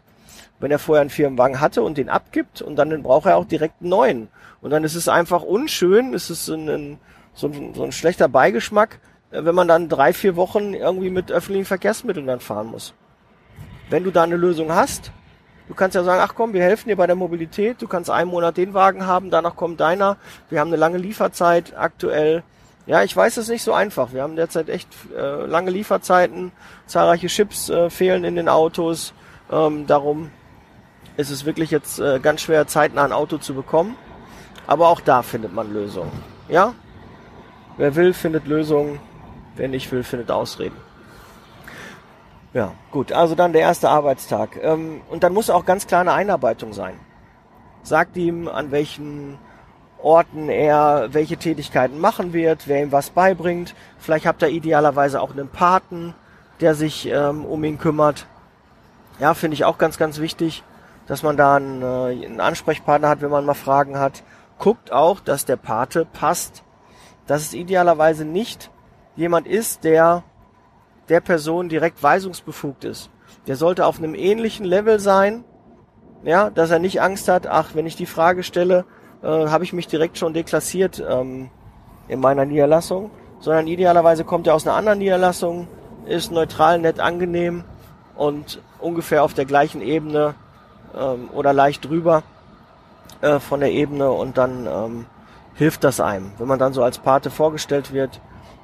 Wenn 0.63 0.71
er 0.71 0.79
vorher 0.79 1.01
einen 1.01 1.09
Firmenwagen 1.09 1.59
hatte 1.59 1.83
und 1.83 1.97
den 1.97 2.07
abgibt 2.07 2.61
und 2.61 2.77
dann, 2.77 3.03
braucht 3.03 3.25
er 3.25 3.35
auch 3.35 3.43
direkt 3.43 3.81
einen 3.81 3.89
neuen. 3.89 4.27
Und 4.61 4.69
dann 4.69 4.85
ist 4.85 4.95
es 4.95 5.09
einfach 5.09 5.43
unschön, 5.43 6.13
es 6.13 6.29
ist 6.29 6.47
ein, 6.47 6.69
ein, 6.69 6.99
so, 7.33 7.47
ein, 7.47 7.73
so 7.73 7.83
ein 7.83 7.91
schlechter 7.91 8.29
Beigeschmack, 8.29 9.01
äh, 9.31 9.43
wenn 9.43 9.55
man 9.55 9.67
dann 9.67 9.89
drei, 9.89 10.13
vier 10.13 10.37
Wochen 10.37 10.73
irgendwie 10.73 11.09
mit 11.09 11.33
öffentlichen 11.33 11.65
Verkehrsmitteln 11.65 12.27
dann 12.27 12.39
fahren 12.39 12.67
muss. 12.67 12.93
Wenn 13.89 14.05
du 14.05 14.11
da 14.11 14.23
eine 14.23 14.37
Lösung 14.37 14.71
hast, 14.71 15.11
Du 15.67 15.73
kannst 15.73 15.95
ja 15.95 16.03
sagen, 16.03 16.21
ach 16.23 16.35
komm, 16.35 16.53
wir 16.53 16.61
helfen 16.61 16.89
dir 16.89 16.95
bei 16.95 17.07
der 17.07 17.15
Mobilität. 17.15 17.81
Du 17.81 17.87
kannst 17.87 18.09
einen 18.09 18.29
Monat 18.29 18.55
den 18.55 18.73
Wagen 18.73 19.05
haben, 19.05 19.31
danach 19.31 19.55
kommt 19.55 19.79
deiner. 19.79 20.17
Wir 20.49 20.59
haben 20.59 20.67
eine 20.67 20.77
lange 20.77 20.97
Lieferzeit 20.97 21.73
aktuell. 21.77 22.43
Ja, 22.85 23.03
ich 23.03 23.15
weiß, 23.15 23.37
es 23.37 23.45
ist 23.45 23.49
nicht 23.49 23.63
so 23.63 23.73
einfach. 23.73 24.13
Wir 24.13 24.23
haben 24.23 24.35
derzeit 24.35 24.69
echt 24.69 24.89
äh, 25.17 25.45
lange 25.45 25.71
Lieferzeiten. 25.71 26.51
Zahlreiche 26.85 27.27
Chips 27.27 27.69
äh, 27.69 27.89
fehlen 27.89 28.23
in 28.23 28.35
den 28.35 28.49
Autos. 28.49 29.13
Ähm, 29.51 29.87
darum 29.87 30.31
ist 31.17 31.29
es 31.29 31.45
wirklich 31.45 31.71
jetzt 31.71 31.99
äh, 31.99 32.19
ganz 32.19 32.41
schwer, 32.41 32.67
zeitnah 32.67 33.03
ein 33.03 33.11
Auto 33.11 33.37
zu 33.37 33.53
bekommen. 33.53 33.95
Aber 34.65 34.87
auch 34.87 35.01
da 35.01 35.21
findet 35.21 35.53
man 35.53 35.73
Lösungen. 35.73 36.11
Ja? 36.47 36.73
Wer 37.77 37.95
will, 37.95 38.13
findet 38.13 38.47
Lösungen. 38.47 38.99
Wer 39.55 39.67
nicht 39.67 39.91
will, 39.91 40.03
findet 40.03 40.31
Ausreden. 40.31 40.77
Ja, 42.53 42.73
gut. 42.91 43.11
Also 43.11 43.35
dann 43.35 43.53
der 43.53 43.61
erste 43.61 43.89
Arbeitstag. 43.89 44.57
Ähm, 44.61 45.01
und 45.09 45.23
dann 45.23 45.33
muss 45.33 45.49
auch 45.49 45.65
ganz 45.65 45.87
klar 45.87 46.01
eine 46.01 46.13
Einarbeitung 46.13 46.73
sein. 46.73 46.99
Sagt 47.83 48.15
ihm, 48.15 48.47
an 48.47 48.71
welchen 48.71 49.37
Orten 50.01 50.49
er 50.49 51.09
welche 51.13 51.37
Tätigkeiten 51.37 51.99
machen 51.99 52.33
wird, 52.33 52.67
wer 52.67 52.81
ihm 52.81 52.91
was 52.91 53.09
beibringt. 53.09 53.73
Vielleicht 53.97 54.25
habt 54.25 54.41
ihr 54.41 54.49
idealerweise 54.49 55.21
auch 55.21 55.31
einen 55.31 55.47
Paten, 55.47 56.13
der 56.59 56.75
sich 56.75 57.07
ähm, 57.07 57.45
um 57.45 57.63
ihn 57.63 57.77
kümmert. 57.77 58.27
Ja, 59.19 59.33
finde 59.33 59.55
ich 59.55 59.65
auch 59.65 59.77
ganz, 59.77 59.97
ganz 59.97 60.19
wichtig, 60.19 60.63
dass 61.07 61.23
man 61.23 61.37
da 61.37 61.55
einen, 61.55 61.81
äh, 61.81 62.25
einen 62.25 62.39
Ansprechpartner 62.39 63.09
hat, 63.09 63.21
wenn 63.21 63.31
man 63.31 63.45
mal 63.45 63.53
Fragen 63.53 63.97
hat. 63.97 64.23
Guckt 64.59 64.91
auch, 64.91 65.19
dass 65.19 65.45
der 65.45 65.57
Pate 65.57 66.05
passt. 66.05 66.63
Dass 67.27 67.41
es 67.41 67.53
idealerweise 67.53 68.25
nicht 68.25 68.69
jemand 69.15 69.47
ist, 69.47 69.83
der 69.83 70.23
der 71.09 71.21
Person 71.21 71.69
direkt 71.69 72.01
weisungsbefugt 72.01 72.85
ist. 72.85 73.09
Der 73.47 73.55
sollte 73.55 73.85
auf 73.85 73.97
einem 73.97 74.15
ähnlichen 74.15 74.65
Level 74.65 74.99
sein, 74.99 75.43
ja, 76.23 76.49
dass 76.49 76.71
er 76.71 76.79
nicht 76.79 77.01
Angst 77.01 77.27
hat, 77.27 77.47
ach, 77.47 77.71
wenn 77.75 77.85
ich 77.85 77.97
die 77.97 78.05
Frage 78.05 78.43
stelle, 78.43 78.85
äh, 79.21 79.27
habe 79.27 79.63
ich 79.63 79.73
mich 79.73 79.87
direkt 79.87 80.17
schon 80.17 80.33
deklassiert 80.33 81.03
ähm, 81.07 81.49
in 82.07 82.19
meiner 82.19 82.45
Niederlassung, 82.45 83.11
sondern 83.39 83.67
idealerweise 83.67 84.23
kommt 84.23 84.47
er 84.47 84.55
aus 84.55 84.65
einer 84.65 84.77
anderen 84.77 84.99
Niederlassung, 84.99 85.67
ist 86.05 86.31
neutral, 86.31 86.79
nett, 86.79 86.99
angenehm 86.99 87.65
und 88.15 88.61
ungefähr 88.79 89.23
auf 89.23 89.33
der 89.33 89.45
gleichen 89.45 89.81
Ebene 89.81 90.35
ähm, 90.97 91.29
oder 91.31 91.53
leicht 91.53 91.85
drüber 91.85 92.23
äh, 93.21 93.39
von 93.39 93.59
der 93.59 93.71
Ebene 93.71 94.11
und 94.11 94.37
dann 94.37 94.67
ähm, 94.67 95.05
hilft 95.55 95.83
das 95.83 95.99
einem, 95.99 96.31
wenn 96.37 96.47
man 96.47 96.59
dann 96.59 96.73
so 96.73 96.83
als 96.83 96.97
Pate 96.97 97.29
vorgestellt 97.29 97.93
wird. 97.93 98.19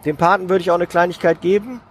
Dem 0.06 0.18
Paten 0.18 0.50
würde 0.50 0.62
ich 0.62 0.72
auch 0.72 0.76
eine 0.76 0.88
Kleinigkeit 0.88 1.42
geben, 1.42 1.82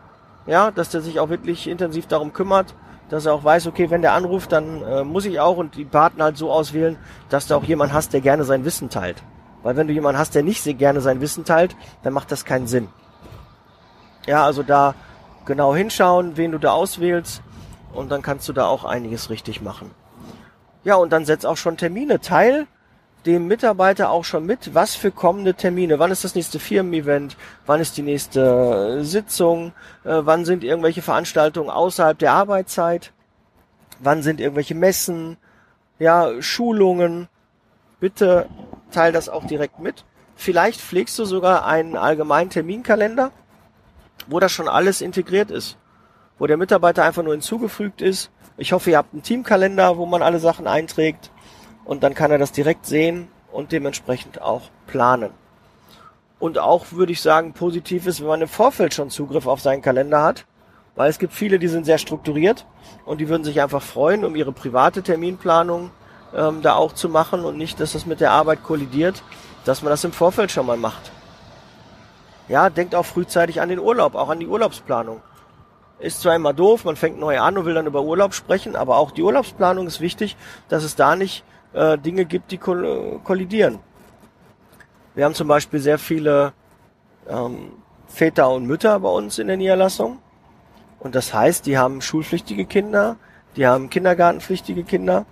ja, 0.47 0.71
dass 0.71 0.91
der 0.91 1.01
sich 1.01 1.21
auch 1.21 1.29
wirklich 1.29 1.69
intensiv 1.69 2.07
darum 2.07 2.33
kümmert, 2.33 2.75
dass 3.11 3.27
er 3.27 3.35
auch 3.35 3.45
weiß, 3.45 3.67
okay, 3.67 3.91
wenn 3.91 4.03
der 4.03 4.13
anruft, 4.13 4.53
dann 4.53 4.83
äh, 4.83 5.05
muss 5.05 5.25
ich 5.25 5.41
auch 5.41 5.57
und 5.57 5.77
die 5.77 5.85
Partner 5.85 6.25
halt 6.25 6.37
so 6.37 6.51
auswählen, 6.51 6.97
dass 7.29 7.47
du 7.47 7.55
auch 7.55 7.65
jemanden 7.65 7.95
hast, 7.95 8.13
der 8.13 8.21
gerne 8.21 8.45
sein 8.45 8.65
Wissen 8.65 8.91
teilt. 8.91 9.23
Weil 9.63 9.77
wenn 9.77 9.89
du 9.89 9.93
jemanden 9.93 10.19
hast, 10.19 10.35
der 10.35 10.43
nicht 10.43 10.63
sehr 10.63 10.75
gerne 10.75 11.01
sein 11.01 11.21
Wissen 11.21 11.45
teilt, 11.45 11.77
dann 12.03 12.13
macht 12.13 12.31
das 12.31 12.45
keinen 12.45 12.67
Sinn. 12.67 12.89
Ja, 14.27 14.45
also 14.45 14.63
da 14.63 14.95
genau 15.47 15.75
hinschauen, 15.75 16.37
wen 16.37 16.53
du 16.53 16.59
da 16.59 16.73
auswählst 16.73 17.43
und 17.93 18.11
dann 18.11 18.23
kannst 18.23 18.49
du 18.49 18.53
da 18.53 18.67
auch 18.67 18.85
einiges 18.85 19.31
richtig 19.31 19.63
machen. 19.63 19.91
Ja, 20.85 20.97
und 20.97 21.13
dann 21.13 21.25
setz 21.25 21.45
auch 21.45 21.57
schon 21.57 21.77
Termine. 21.77 22.21
Teil 22.21 22.67
dem 23.27 23.47
Mitarbeiter 23.47 24.11
auch 24.11 24.25
schon 24.25 24.47
mit, 24.47 24.75
was 24.75 24.95
für 24.95 25.11
kommende 25.11 25.55
Termine, 25.55 25.99
wann 25.99 26.11
ist 26.11 26.25
das 26.25 26.35
nächste 26.35 26.59
Firmen-Event, 26.59 27.37
wann 27.67 27.81
ist 27.81 27.97
die 27.97 28.03
nächste 28.03 29.01
äh, 29.01 29.05
Sitzung, 29.05 29.73
äh, 30.05 30.21
wann 30.21 30.45
sind 30.45 30.65
irgendwelche 30.65 31.03
Veranstaltungen 31.03 31.69
außerhalb 31.69 32.19
der 32.19 32.33
Arbeitszeit, 32.33 33.13
wann 33.99 34.23
sind 34.23 34.41
irgendwelche 34.41 34.75
Messen, 34.75 35.37
ja, 35.99 36.41
Schulungen. 36.41 37.29
Bitte 38.01 38.47
teil 38.93 39.13
das 39.13 39.29
auch 39.29 39.45
direkt 39.45 39.81
mit. 39.81 40.05
Vielleicht 40.37 40.81
pflegst 40.81 41.19
du 41.19 41.25
sogar 41.25 41.67
einen 41.67 41.97
allgemeinen 41.97 42.51
Terminkalender, 42.51 43.33
wo 44.29 44.39
das 44.39 44.53
schon 44.53 44.69
alles 44.69 45.01
integriert 45.01 45.51
ist, 45.51 45.77
wo 46.39 46.47
der 46.47 46.57
Mitarbeiter 46.57 47.05
einfach 47.05 47.25
nur 47.25 47.33
hinzugefügt 47.33 48.01
ist. 48.01 48.31
Ich 48.61 48.73
hoffe, 48.73 48.91
ihr 48.91 48.99
habt 48.99 49.13
einen 49.13 49.23
Teamkalender, 49.23 49.99
wo 49.99 50.05
man 50.05 50.21
alle 50.21 50.41
Sachen 50.41 50.67
einträgt 50.67 51.31
und 51.85 52.03
dann 52.03 52.15
kann 52.15 52.33
er 52.33 52.39
das 52.39 52.51
direkt 52.51 52.87
sehen 52.87 53.29
und 53.53 53.71
dementsprechend 53.71 54.43
auch 54.43 54.63
planen. 54.89 55.31
Und 56.41 56.59
auch 56.59 56.91
würde 56.91 57.13
ich 57.13 57.23
sagen, 57.23 57.53
positiv 57.53 58.09
ist, 58.09 58.21
wenn 58.21 58.27
man 58.27 58.43
im 58.43 58.49
Vorfeld 58.49 58.95
schon 58.95 59.11
Zugriff 59.11 59.47
auf 59.47 59.61
seinen 59.61 59.81
Kalender 59.81 60.25
hat, 60.25 60.45
weil 60.97 61.09
es 61.09 61.21
gibt 61.21 61.35
viele, 61.35 61.61
die 61.61 61.69
sind 61.69 61.87
sehr 61.87 61.99
strukturiert 61.99 62.67
und 63.05 63.21
die 63.21 63.29
würden 63.29 63.45
sich 63.45 63.63
einfach 63.63 63.81
freuen, 63.83 64.25
um 64.25 64.35
ihre 64.35 64.51
private 64.51 65.05
Terminplanung 65.05 65.91
ähm, 66.35 66.61
da 66.61 66.75
auch 66.75 66.93
zu 66.93 67.09
machen 67.09 67.45
und 67.45 67.57
nicht, 67.57 67.79
dass 67.79 67.93
das 67.93 68.07
mit 68.07 68.21
der 68.21 68.33
Arbeit 68.33 68.65
kollidiert, 68.65 69.23
dass 69.67 69.83
man 69.83 69.91
das 69.91 70.03
im 70.03 70.13
Vorfeld 70.13 70.51
schon 70.51 70.67
mal 70.67 70.77
macht. 70.77 71.13
Ja, 72.49 72.71
denkt 72.71 72.97
auch 72.97 73.07
frühzeitig 73.07 73.61
an 73.61 73.69
den 73.69 73.79
Urlaub, 73.79 74.17
auch 74.17 74.31
an 74.31 74.41
die 74.41 74.49
Urlaubsplanung. 74.49 75.21
Ist 76.01 76.21
zwar 76.21 76.37
immer 76.37 76.53
doof, 76.53 76.85
man 76.85 76.97
fängt 76.97 77.19
neu 77.19 77.41
an 77.41 77.59
und 77.59 77.65
will 77.65 77.75
dann 77.75 77.87
über 77.87 78.03
Urlaub 78.03 78.35
sprechen, 78.35 78.77
aber 78.77 78.99
auch 78.99 79.11
die 79.11 79.23
Urlaubsplanung 79.23 79.87
ist 79.87 80.01
wichtig, 80.01 80.37
dass 80.69 80.85
es 80.85 80.95
da 80.95 81.17
nicht 81.17 81.45
äh, 81.73 81.99
Dinge 81.99 82.25
gibt, 82.25 82.53
die 82.53 82.59
kollidieren. 82.59 83.81
Wir 85.15 85.25
haben 85.25 85.35
zum 85.35 85.49
Beispiel 85.49 85.81
sehr 85.81 85.99
viele 85.99 86.53
ähm, 87.29 87.73
Väter 88.07 88.51
und 88.51 88.67
Mütter 88.67 89.01
bei 89.01 89.09
uns 89.09 89.39
in 89.39 89.49
der 89.49 89.57
Niederlassung. 89.57 90.19
Und 91.01 91.15
das 91.15 91.35
heißt, 91.35 91.67
die 91.67 91.77
haben 91.79 92.01
schulpflichtige 92.01 92.65
Kinder, 92.65 93.17
die 93.57 93.67
haben 93.67 93.91
kindergartenpflichtige 93.91 94.85
Kinder, 94.85 95.27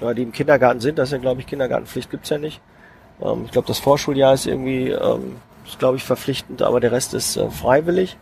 oder 0.00 0.14
die 0.14 0.22
im 0.22 0.32
Kindergarten 0.32 0.80
sind, 0.80 0.98
das 0.98 1.08
ist 1.08 1.12
ja 1.12 1.18
glaube 1.18 1.40
ich 1.40 1.46
Kindergartenpflicht 1.46 2.10
gibt's 2.10 2.30
ja 2.30 2.38
nicht. 2.38 2.60
Ähm, 3.20 3.42
ich 3.44 3.50
glaube, 3.50 3.68
das 3.68 3.78
Vorschuljahr 3.78 4.34
ist 4.34 4.46
irgendwie, 4.46 4.90
ähm, 4.90 5.36
ist 5.66 5.78
glaube 5.78 5.96
ich 5.96 6.04
verpflichtend, 6.04 6.62
aber 6.62 6.80
der 6.80 6.92
Rest 6.92 7.14
ist 7.14 7.36
äh, 7.36 7.50
freiwillig. 7.50 8.16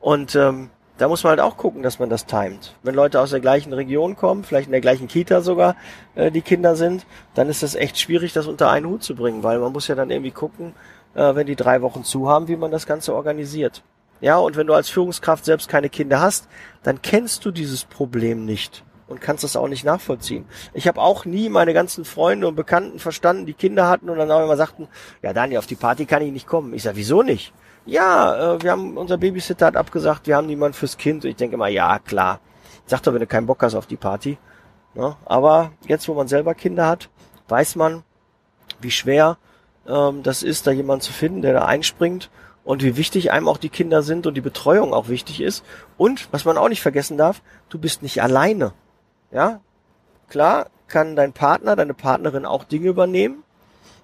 Und 0.00 0.34
ähm, 0.36 0.70
da 0.98 1.08
muss 1.08 1.22
man 1.22 1.30
halt 1.30 1.40
auch 1.40 1.56
gucken, 1.56 1.82
dass 1.82 1.98
man 1.98 2.10
das 2.10 2.26
timet. 2.26 2.74
Wenn 2.82 2.94
Leute 2.94 3.20
aus 3.20 3.30
der 3.30 3.40
gleichen 3.40 3.72
Region 3.72 4.16
kommen, 4.16 4.44
vielleicht 4.44 4.66
in 4.66 4.72
der 4.72 4.80
gleichen 4.80 5.08
Kita 5.08 5.40
sogar 5.40 5.76
äh, 6.16 6.30
die 6.30 6.42
Kinder 6.42 6.76
sind, 6.76 7.06
dann 7.34 7.48
ist 7.48 7.62
das 7.62 7.74
echt 7.74 7.98
schwierig, 7.98 8.32
das 8.32 8.46
unter 8.46 8.70
einen 8.70 8.86
Hut 8.86 9.02
zu 9.02 9.14
bringen, 9.14 9.42
weil 9.42 9.58
man 9.60 9.72
muss 9.72 9.88
ja 9.88 9.94
dann 9.94 10.10
irgendwie 10.10 10.32
gucken, 10.32 10.74
äh, 11.14 11.34
wenn 11.34 11.46
die 11.46 11.56
drei 11.56 11.82
Wochen 11.82 12.04
zu 12.04 12.28
haben, 12.28 12.48
wie 12.48 12.56
man 12.56 12.70
das 12.70 12.84
Ganze 12.84 13.14
organisiert. 13.14 13.82
Ja, 14.20 14.38
und 14.38 14.56
wenn 14.56 14.66
du 14.66 14.74
als 14.74 14.90
Führungskraft 14.90 15.44
selbst 15.44 15.68
keine 15.68 15.88
Kinder 15.88 16.20
hast, 16.20 16.48
dann 16.82 17.00
kennst 17.00 17.44
du 17.44 17.52
dieses 17.52 17.84
Problem 17.84 18.44
nicht 18.44 18.82
und 19.06 19.20
kannst 19.20 19.44
das 19.44 19.56
auch 19.56 19.68
nicht 19.68 19.84
nachvollziehen. 19.84 20.44
Ich 20.74 20.88
habe 20.88 21.00
auch 21.00 21.24
nie 21.24 21.48
meine 21.48 21.72
ganzen 21.72 22.04
Freunde 22.04 22.48
und 22.48 22.56
Bekannten 22.56 22.98
verstanden, 22.98 23.46
die 23.46 23.54
Kinder 23.54 23.88
hatten 23.88 24.10
und 24.10 24.18
dann 24.18 24.30
auch 24.30 24.42
immer 24.42 24.56
sagten, 24.56 24.88
ja 25.22 25.32
Daniel, 25.32 25.58
auf 25.58 25.66
die 25.66 25.76
Party 25.76 26.06
kann 26.06 26.22
ich 26.22 26.32
nicht 26.32 26.48
kommen. 26.48 26.74
Ich 26.74 26.82
sag, 26.82 26.96
wieso 26.96 27.22
nicht? 27.22 27.52
Ja, 27.88 28.54
äh, 28.54 28.62
wir 28.62 28.70
haben, 28.70 28.96
unser 28.96 29.16
Babysitter 29.16 29.66
hat 29.66 29.76
abgesagt, 29.76 30.26
wir 30.26 30.36
haben 30.36 30.46
niemanden 30.46 30.74
fürs 30.74 30.98
Kind. 30.98 31.24
Ich 31.24 31.36
denke 31.36 31.56
mal, 31.56 31.70
ja, 31.70 31.98
klar. 31.98 32.40
Sag 32.86 33.02
doch, 33.02 33.12
wenn 33.12 33.20
du 33.20 33.26
keinen 33.26 33.46
Bock 33.46 33.62
hast 33.62 33.74
auf 33.74 33.86
die 33.86 33.96
Party. 33.96 34.38
Ne? 34.94 35.16
Aber 35.24 35.72
jetzt, 35.86 36.06
wo 36.06 36.14
man 36.14 36.28
selber 36.28 36.54
Kinder 36.54 36.86
hat, 36.86 37.08
weiß 37.48 37.76
man, 37.76 38.02
wie 38.80 38.90
schwer 38.90 39.38
ähm, 39.86 40.22
das 40.22 40.42
ist, 40.42 40.66
da 40.66 40.70
jemanden 40.70 41.00
zu 41.00 41.12
finden, 41.12 41.40
der 41.40 41.54
da 41.54 41.64
einspringt 41.64 42.30
und 42.62 42.82
wie 42.82 42.98
wichtig 42.98 43.32
einem 43.32 43.48
auch 43.48 43.56
die 43.56 43.70
Kinder 43.70 44.02
sind 44.02 44.26
und 44.26 44.34
die 44.34 44.42
Betreuung 44.42 44.92
auch 44.92 45.08
wichtig 45.08 45.40
ist. 45.40 45.64
Und 45.96 46.28
was 46.30 46.44
man 46.44 46.58
auch 46.58 46.68
nicht 46.68 46.82
vergessen 46.82 47.16
darf, 47.16 47.40
du 47.70 47.78
bist 47.78 48.02
nicht 48.02 48.22
alleine. 48.22 48.72
Ja, 49.30 49.60
klar, 50.28 50.66
kann 50.88 51.16
dein 51.16 51.32
Partner, 51.32 51.74
deine 51.74 51.94
Partnerin 51.94 52.44
auch 52.44 52.64
Dinge 52.64 52.88
übernehmen, 52.88 53.44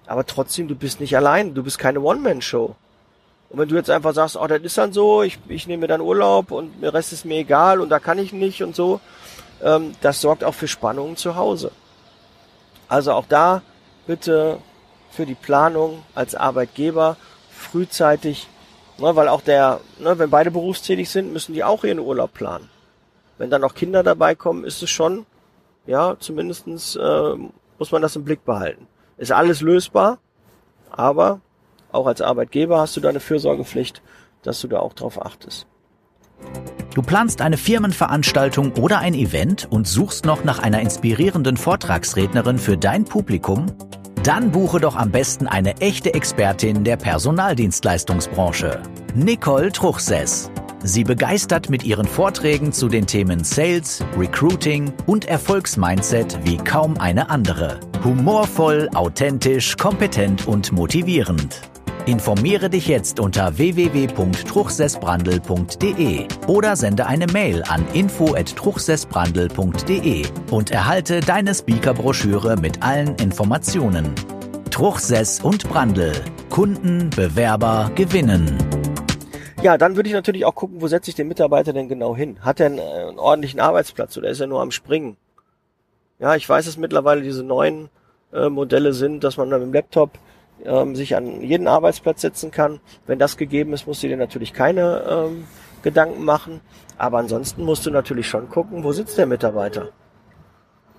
aber 0.07 0.25
trotzdem, 0.25 0.67
du 0.67 0.75
bist 0.75 0.99
nicht 0.99 1.15
allein, 1.15 1.53
du 1.53 1.63
bist 1.63 1.77
keine 1.77 2.01
One-Man-Show. 2.01 2.75
Und 3.49 3.59
wenn 3.59 3.69
du 3.69 3.75
jetzt 3.75 3.89
einfach 3.89 4.13
sagst, 4.13 4.37
oh, 4.37 4.47
das 4.47 4.61
ist 4.61 4.77
dann 4.77 4.93
so, 4.93 5.21
ich, 5.23 5.39
ich 5.47 5.67
nehme 5.67 5.87
dann 5.87 6.01
Urlaub 6.01 6.51
und 6.51 6.81
der 6.81 6.93
Rest 6.93 7.13
ist 7.13 7.25
mir 7.25 7.37
egal 7.37 7.79
und 7.79 7.89
da 7.89 7.99
kann 7.99 8.17
ich 8.17 8.33
nicht 8.33 8.63
und 8.63 8.75
so, 8.75 8.99
ähm, 9.61 9.93
das 10.01 10.21
sorgt 10.21 10.43
auch 10.43 10.53
für 10.53 10.67
Spannungen 10.67 11.15
zu 11.15 11.35
Hause. 11.35 11.71
Also 12.87 13.13
auch 13.13 13.25
da 13.27 13.61
bitte 14.07 14.59
für 15.09 15.25
die 15.25 15.35
Planung 15.35 16.03
als 16.13 16.35
Arbeitgeber 16.35 17.17
frühzeitig, 17.49 18.47
ne, 18.97 19.15
weil 19.15 19.27
auch 19.27 19.41
der, 19.41 19.79
ne, 19.99 20.17
wenn 20.19 20.29
beide 20.29 20.51
berufstätig 20.51 21.09
sind, 21.09 21.31
müssen 21.31 21.53
die 21.53 21.63
auch 21.63 21.83
ihren 21.83 21.99
Urlaub 21.99 22.33
planen. 22.33 22.69
Wenn 23.37 23.49
dann 23.49 23.63
auch 23.63 23.73
Kinder 23.73 24.03
dabei 24.03 24.35
kommen, 24.35 24.63
ist 24.63 24.81
es 24.83 24.89
schon, 24.89 25.25
ja, 25.85 26.17
zumindestens 26.19 26.95
äh, 26.95 27.35
muss 27.77 27.91
man 27.91 28.01
das 28.01 28.15
im 28.15 28.23
Blick 28.23 28.45
behalten. 28.45 28.87
Ist 29.17 29.31
alles 29.31 29.61
lösbar, 29.61 30.19
aber 30.91 31.41
auch 31.95 32.07
als 32.07 32.21
Arbeitgeber 32.21 32.79
hast 32.79 32.95
du 32.95 33.01
deine 33.01 33.19
Fürsorgepflicht, 33.19 34.01
dass 34.43 34.61
du 34.61 34.67
da 34.67 34.79
auch 34.79 34.93
drauf 34.93 35.23
achtest. 35.25 35.67
Du 36.93 37.01
planst 37.01 37.41
eine 37.41 37.57
Firmenveranstaltung 37.57 38.73
oder 38.73 38.99
ein 38.99 39.13
Event 39.13 39.67
und 39.69 39.87
suchst 39.87 40.25
noch 40.25 40.43
nach 40.43 40.59
einer 40.59 40.79
inspirierenden 40.79 41.57
Vortragsrednerin 41.57 42.57
für 42.57 42.77
dein 42.77 43.05
Publikum? 43.05 43.65
Dann 44.23 44.51
buche 44.51 44.79
doch 44.79 44.95
am 44.95 45.11
besten 45.11 45.47
eine 45.47 45.77
echte 45.81 46.13
Expertin 46.13 46.83
der 46.83 46.97
Personaldienstleistungsbranche, 46.97 48.81
Nicole 49.13 49.71
Truchsess. 49.71 50.49
Sie 50.83 51.03
begeistert 51.03 51.69
mit 51.69 51.83
ihren 51.83 52.05
Vorträgen 52.07 52.71
zu 52.71 52.87
den 52.87 53.07
Themen 53.07 53.43
Sales, 53.43 54.03
Recruiting 54.17 54.93
und 55.05 55.25
Erfolgsmindset 55.25 56.39
wie 56.43 56.57
kaum 56.57 56.97
eine 56.97 57.29
andere. 57.29 57.79
Humorvoll, 58.03 58.89
authentisch, 58.93 59.77
kompetent 59.77 60.47
und 60.47 60.71
motivierend. 60.71 61.61
Informiere 62.07 62.69
dich 62.69 62.87
jetzt 62.87 63.19
unter 63.19 63.57
www.truchsessbrandel.de 63.57 66.27
oder 66.45 66.75
sende 66.75 67.07
eine 67.07 67.25
Mail 67.25 67.63
an 67.67 67.83
info@truchsessbrandel.de 67.93 70.25
und 70.51 70.69
erhalte 70.69 71.21
deine 71.21 71.55
Speakerbroschüre 71.55 72.57
mit 72.57 72.83
allen 72.83 73.15
Informationen. 73.15 74.13
Truchsess 74.69 75.39
und 75.39 75.67
Brandel. 75.67 76.13
Kunden, 76.51 77.09
Bewerber 77.09 77.89
gewinnen. 77.95 78.55
Ja, 79.63 79.79
dann 79.79 79.95
würde 79.95 80.07
ich 80.07 80.13
natürlich 80.13 80.45
auch 80.45 80.53
gucken, 80.53 80.81
wo 80.81 80.87
setze 80.87 81.09
ich 81.09 81.15
den 81.15 81.27
Mitarbeiter 81.27 81.73
denn 81.73 81.89
genau 81.89 82.15
hin? 82.15 82.37
Hat 82.41 82.59
er 82.59 82.67
einen, 82.67 82.77
äh, 82.77 83.17
ordentlichen 83.17 83.59
Arbeitsplatz 83.59 84.15
oder 84.15 84.29
ist 84.29 84.39
er 84.39 84.45
nur 84.45 84.61
am 84.61 84.69
Springen? 84.69 85.17
Ja, 86.19 86.35
ich 86.35 86.47
weiß, 86.47 86.65
dass 86.65 86.77
mittlerweile 86.77 87.23
diese 87.23 87.43
neuen 87.43 87.89
äh, 88.31 88.49
Modelle 88.49 88.93
sind, 88.93 89.23
dass 89.23 89.37
man 89.37 89.49
dann 89.49 89.61
mit 89.61 89.69
dem 89.69 89.73
Laptop 89.73 90.11
ähm, 90.63 90.95
sich 90.95 91.15
an 91.15 91.41
jeden 91.41 91.67
Arbeitsplatz 91.67 92.21
setzen 92.21 92.51
kann. 92.51 92.79
Wenn 93.05 93.19
das 93.19 93.37
gegeben 93.37 93.73
ist, 93.73 93.87
musst 93.87 94.03
du 94.03 94.07
dir 94.07 94.17
natürlich 94.17 94.53
keine 94.53 95.03
ähm, 95.09 95.47
Gedanken 95.81 96.23
machen. 96.23 96.61
Aber 96.97 97.19
ansonsten 97.19 97.63
musst 97.63 97.85
du 97.85 97.91
natürlich 97.91 98.27
schon 98.27 98.49
gucken, 98.49 98.83
wo 98.83 98.91
sitzt 98.91 99.17
der 99.17 99.25
Mitarbeiter. 99.25 99.89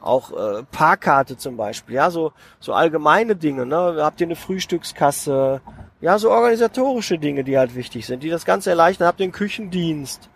Auch 0.01 0.31
äh, 0.31 0.63
Parkkarte 0.71 1.37
zum 1.37 1.57
Beispiel, 1.57 1.97
ja, 1.97 2.11
so, 2.11 2.33
so 2.61 2.73
allgemeine 2.75 3.35
Dinge, 3.35 3.67
ne? 3.67 3.97
Habt 3.99 4.21
ihr 4.21 4.27
eine 4.27 4.37
Frühstückskasse? 4.37 5.61
Ja, 6.01 6.19
so 6.19 6.31
organisatorische 6.31 7.19
Dinge, 7.19 7.43
die 7.43 7.59
halt 7.59 7.75
wichtig 7.75 8.07
sind, 8.07 8.23
die 8.23 8.29
das 8.29 8.45
Ganze 8.45 8.71
erleichtern. 8.71 9.09
Habt 9.09 9.19
ihr 9.19 9.25
einen 9.25 9.33
Küchendienst? 9.33 10.29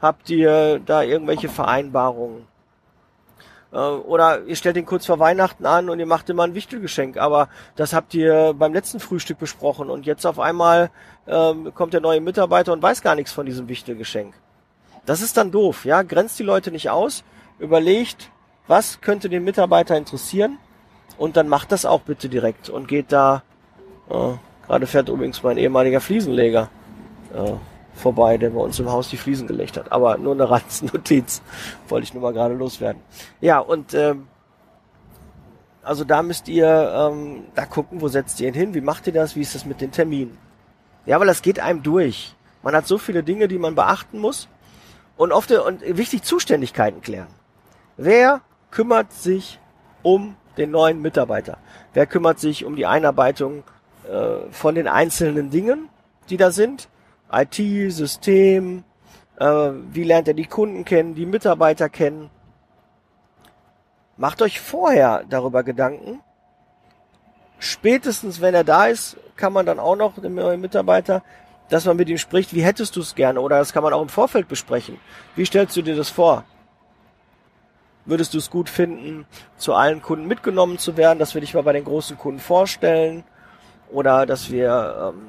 Habt 0.00 0.30
ihr 0.30 0.80
da 0.80 1.02
irgendwelche 1.02 1.48
Vereinbarungen? 1.48 2.46
Äh, 3.74 3.78
oder 3.78 4.44
ihr 4.44 4.56
stellt 4.56 4.76
ihn 4.76 4.86
kurz 4.86 5.04
vor 5.04 5.18
Weihnachten 5.18 5.66
an 5.66 5.90
und 5.90 5.98
ihr 5.98 6.06
macht 6.06 6.28
ihm 6.28 6.36
mal 6.36 6.48
ein 6.48 6.54
Wichtelgeschenk. 6.54 7.16
Aber 7.16 7.48
das 7.76 7.92
habt 7.92 8.14
ihr 8.14 8.54
beim 8.54 8.72
letzten 8.72 9.00
Frühstück 9.00 9.38
besprochen 9.38 9.90
und 9.90 10.06
jetzt 10.06 10.24
auf 10.24 10.38
einmal 10.38 10.90
ähm, 11.26 11.74
kommt 11.74 11.92
der 11.92 12.00
neue 12.00 12.20
Mitarbeiter 12.20 12.72
und 12.72 12.82
weiß 12.82 13.02
gar 13.02 13.16
nichts 13.16 13.32
von 13.32 13.44
diesem 13.44 13.68
Wichtelgeschenk. 13.68 14.34
Das 15.04 15.20
ist 15.20 15.36
dann 15.36 15.50
doof, 15.50 15.84
ja. 15.84 16.02
Grenzt 16.02 16.38
die 16.38 16.44
Leute 16.44 16.70
nicht 16.70 16.88
aus, 16.88 17.24
überlegt, 17.58 18.30
was 18.66 19.00
könnte 19.00 19.28
den 19.28 19.44
Mitarbeiter 19.44 19.96
interessieren 19.96 20.58
und 21.18 21.36
dann 21.36 21.48
macht 21.48 21.72
das 21.72 21.84
auch 21.84 22.00
bitte 22.00 22.28
direkt 22.28 22.70
und 22.70 22.88
geht 22.88 23.12
da. 23.12 23.42
Äh, 24.08 24.32
Gerade 24.66 24.86
fährt 24.86 25.10
übrigens 25.10 25.42
mein 25.42 25.58
ehemaliger 25.58 26.00
Fliesenleger. 26.00 26.70
Äh, 27.34 27.52
vorbei, 27.94 28.36
der 28.38 28.50
bei 28.50 28.60
uns 28.60 28.78
im 28.78 28.90
Haus 28.90 29.08
die 29.08 29.16
Fliesen 29.16 29.46
gelegt 29.46 29.76
hat. 29.76 29.92
Aber 29.92 30.16
nur 30.18 30.34
eine 30.34 30.48
Ranznotiz. 30.50 31.42
Wollte 31.88 32.04
ich 32.04 32.14
nur 32.14 32.22
mal 32.22 32.32
gerade 32.32 32.54
loswerden. 32.54 33.02
Ja, 33.40 33.58
und 33.58 33.94
ähm, 33.94 34.26
also 35.82 36.04
da 36.04 36.22
müsst 36.22 36.48
ihr 36.48 36.92
ähm, 36.94 37.44
da 37.54 37.66
gucken, 37.66 38.00
wo 38.00 38.08
setzt 38.08 38.40
ihr 38.40 38.48
ihn 38.48 38.54
hin, 38.54 38.74
wie 38.74 38.80
macht 38.80 39.06
ihr 39.06 39.12
das, 39.12 39.36
wie 39.36 39.42
ist 39.42 39.54
das 39.54 39.64
mit 39.64 39.80
den 39.80 39.92
Terminen. 39.92 40.36
Ja, 41.06 41.20
weil 41.20 41.26
das 41.26 41.42
geht 41.42 41.60
einem 41.60 41.82
durch. 41.82 42.34
Man 42.62 42.74
hat 42.74 42.86
so 42.86 42.96
viele 42.96 43.22
Dinge, 43.22 43.46
die 43.48 43.58
man 43.58 43.74
beachten 43.74 44.18
muss. 44.18 44.48
Und 45.16 45.30
oft 45.30 45.52
und 45.52 45.82
wichtig 45.96 46.22
Zuständigkeiten 46.24 47.00
klären. 47.00 47.28
Wer 47.96 48.40
kümmert 48.72 49.12
sich 49.12 49.60
um 50.02 50.34
den 50.56 50.72
neuen 50.72 51.00
Mitarbeiter? 51.00 51.58
Wer 51.92 52.06
kümmert 52.06 52.40
sich 52.40 52.64
um 52.64 52.74
die 52.74 52.86
Einarbeitung 52.86 53.62
äh, 54.10 54.50
von 54.50 54.74
den 54.74 54.88
einzelnen 54.88 55.50
Dingen, 55.50 55.88
die 56.30 56.36
da 56.36 56.50
sind? 56.50 56.88
IT, 57.34 57.92
System, 57.92 58.84
äh, 59.38 59.70
wie 59.92 60.04
lernt 60.04 60.28
er 60.28 60.34
die 60.34 60.46
Kunden 60.46 60.84
kennen, 60.84 61.14
die 61.14 61.26
Mitarbeiter 61.26 61.88
kennen. 61.88 62.30
Macht 64.16 64.42
euch 64.42 64.60
vorher 64.60 65.24
darüber 65.28 65.64
Gedanken. 65.64 66.20
Spätestens, 67.58 68.40
wenn 68.40 68.54
er 68.54 68.64
da 68.64 68.86
ist, 68.86 69.16
kann 69.36 69.52
man 69.52 69.66
dann 69.66 69.80
auch 69.80 69.96
noch 69.96 70.20
dem 70.20 70.34
neuen 70.34 70.60
Mitarbeiter, 70.60 71.22
dass 71.68 71.86
man 71.86 71.96
mit 71.96 72.08
ihm 72.08 72.18
spricht, 72.18 72.54
wie 72.54 72.62
hättest 72.62 72.94
du 72.94 73.00
es 73.00 73.14
gerne? 73.14 73.40
Oder 73.40 73.58
das 73.58 73.72
kann 73.72 73.82
man 73.82 73.92
auch 73.92 74.02
im 74.02 74.08
Vorfeld 74.08 74.48
besprechen. 74.48 74.98
Wie 75.34 75.46
stellst 75.46 75.76
du 75.76 75.82
dir 75.82 75.96
das 75.96 76.10
vor? 76.10 76.44
Würdest 78.04 78.34
du 78.34 78.38
es 78.38 78.50
gut 78.50 78.68
finden, 78.68 79.26
zu 79.56 79.74
allen 79.74 80.02
Kunden 80.02 80.26
mitgenommen 80.26 80.78
zu 80.78 80.96
werden, 80.96 81.18
dass 81.18 81.34
wir 81.34 81.40
dich 81.40 81.54
mal 81.54 81.62
bei 81.62 81.72
den 81.72 81.84
großen 81.84 82.18
Kunden 82.18 82.40
vorstellen? 82.40 83.24
Oder 83.90 84.26
dass 84.26 84.50
wir 84.50 85.14
ähm, 85.14 85.26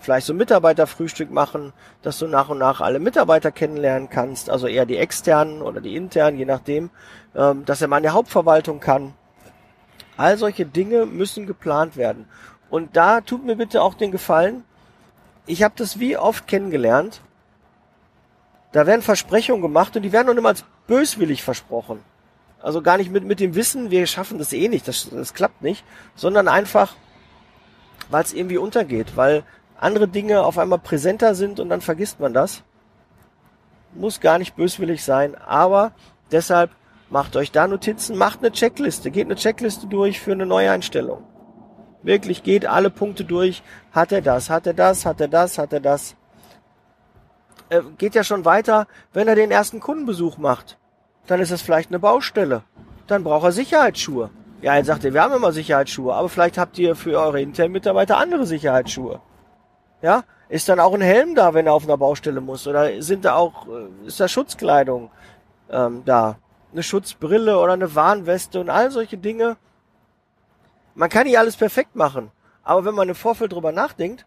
vielleicht 0.00 0.26
so 0.26 0.32
ein 0.32 0.36
Mitarbeiterfrühstück 0.36 1.30
machen, 1.30 1.72
dass 2.02 2.18
du 2.18 2.26
nach 2.26 2.48
und 2.48 2.58
nach 2.58 2.80
alle 2.80 2.98
Mitarbeiter 2.98 3.50
kennenlernen 3.50 4.08
kannst, 4.08 4.50
also 4.50 4.66
eher 4.66 4.86
die 4.86 4.96
externen 4.96 5.62
oder 5.62 5.80
die 5.80 5.96
internen, 5.96 6.38
je 6.38 6.44
nachdem, 6.44 6.90
ähm, 7.34 7.64
dass 7.64 7.82
er 7.82 7.88
mal 7.88 7.98
in 7.98 8.04
der 8.04 8.12
Hauptverwaltung 8.12 8.80
kann. 8.80 9.14
All 10.16 10.36
solche 10.38 10.66
Dinge 10.66 11.06
müssen 11.06 11.46
geplant 11.46 11.96
werden. 11.96 12.26
Und 12.70 12.96
da 12.96 13.20
tut 13.20 13.44
mir 13.44 13.56
bitte 13.56 13.82
auch 13.82 13.94
den 13.94 14.10
Gefallen, 14.10 14.64
ich 15.46 15.62
habe 15.62 15.74
das 15.76 15.98
wie 15.98 16.16
oft 16.16 16.46
kennengelernt, 16.46 17.22
da 18.72 18.86
werden 18.86 19.00
Versprechungen 19.00 19.62
gemacht 19.62 19.96
und 19.96 20.02
die 20.02 20.12
werden 20.12 20.26
noch 20.26 20.36
immer 20.36 20.50
als 20.50 20.64
böswillig 20.86 21.42
versprochen. 21.42 22.00
Also 22.60 22.82
gar 22.82 22.98
nicht 22.98 23.10
mit, 23.10 23.24
mit 23.24 23.40
dem 23.40 23.54
Wissen, 23.54 23.90
wir 23.90 24.06
schaffen 24.06 24.38
das 24.38 24.52
eh 24.52 24.68
nicht, 24.68 24.86
das, 24.86 25.08
das 25.10 25.32
klappt 25.32 25.62
nicht, 25.62 25.84
sondern 26.14 26.48
einfach, 26.48 26.94
weil 28.10 28.24
es 28.24 28.34
irgendwie 28.34 28.58
untergeht, 28.58 29.16
weil 29.16 29.44
andere 29.78 30.08
Dinge 30.08 30.44
auf 30.44 30.58
einmal 30.58 30.78
präsenter 30.78 31.34
sind 31.34 31.60
und 31.60 31.68
dann 31.68 31.80
vergisst 31.80 32.20
man 32.20 32.34
das. 32.34 32.62
Muss 33.94 34.20
gar 34.20 34.38
nicht 34.38 34.56
böswillig 34.56 35.02
sein, 35.04 35.34
aber 35.34 35.92
deshalb 36.30 36.70
macht 37.10 37.36
euch 37.36 37.52
da 37.52 37.66
Notizen, 37.66 38.16
macht 38.16 38.40
eine 38.40 38.52
Checkliste, 38.52 39.10
geht 39.10 39.26
eine 39.26 39.36
Checkliste 39.36 39.86
durch 39.86 40.20
für 40.20 40.32
eine 40.32 40.46
Neueinstellung. 40.46 41.22
Wirklich 42.02 42.42
geht 42.42 42.66
alle 42.66 42.90
Punkte 42.90 43.24
durch. 43.24 43.62
Hat 43.92 44.12
er 44.12 44.22
das, 44.22 44.50
hat 44.50 44.66
er 44.66 44.74
das, 44.74 45.04
hat 45.04 45.20
er 45.20 45.28
das, 45.28 45.58
hat 45.58 45.72
er 45.72 45.80
das. 45.80 46.14
Äh, 47.70 47.82
geht 47.98 48.14
ja 48.14 48.24
schon 48.24 48.44
weiter, 48.44 48.86
wenn 49.12 49.28
er 49.28 49.34
den 49.34 49.50
ersten 49.50 49.80
Kundenbesuch 49.80 50.38
macht. 50.38 50.78
Dann 51.26 51.40
ist 51.40 51.50
es 51.50 51.60
vielleicht 51.60 51.90
eine 51.90 51.98
Baustelle. 51.98 52.62
Dann 53.06 53.24
braucht 53.24 53.44
er 53.44 53.52
Sicherheitsschuhe. 53.52 54.30
Ja, 54.62 54.76
jetzt 54.76 54.86
sagt 54.86 55.04
ihr, 55.04 55.14
wir 55.14 55.22
haben 55.22 55.34
immer 55.34 55.52
Sicherheitsschuhe, 55.52 56.14
aber 56.14 56.28
vielleicht 56.28 56.58
habt 56.58 56.78
ihr 56.78 56.96
für 56.96 57.18
eure 57.18 57.40
internen 57.40 57.72
Mitarbeiter 57.72 58.18
andere 58.18 58.46
Sicherheitsschuhe. 58.46 59.20
Ja, 60.02 60.24
ist 60.48 60.68
dann 60.68 60.80
auch 60.80 60.94
ein 60.94 61.00
Helm 61.00 61.34
da, 61.34 61.54
wenn 61.54 61.66
er 61.66 61.74
auf 61.74 61.84
einer 61.84 61.96
Baustelle 61.96 62.40
muss? 62.40 62.66
Oder 62.66 63.02
sind 63.02 63.24
da 63.24 63.34
auch, 63.34 63.66
äh, 63.68 64.06
ist 64.06 64.20
da 64.20 64.28
Schutzkleidung 64.28 65.10
ähm, 65.70 66.02
da? 66.04 66.38
Eine 66.72 66.82
Schutzbrille 66.82 67.58
oder 67.58 67.72
eine 67.72 67.94
Warnweste 67.94 68.60
und 68.60 68.70
all 68.70 68.90
solche 68.90 69.18
Dinge. 69.18 69.56
Man 70.94 71.08
kann 71.08 71.24
nicht 71.24 71.38
alles 71.38 71.56
perfekt 71.56 71.96
machen. 71.96 72.30
Aber 72.62 72.84
wenn 72.84 72.94
man 72.94 73.08
im 73.08 73.14
Vorfeld 73.14 73.52
drüber 73.52 73.72
nachdenkt, 73.72 74.26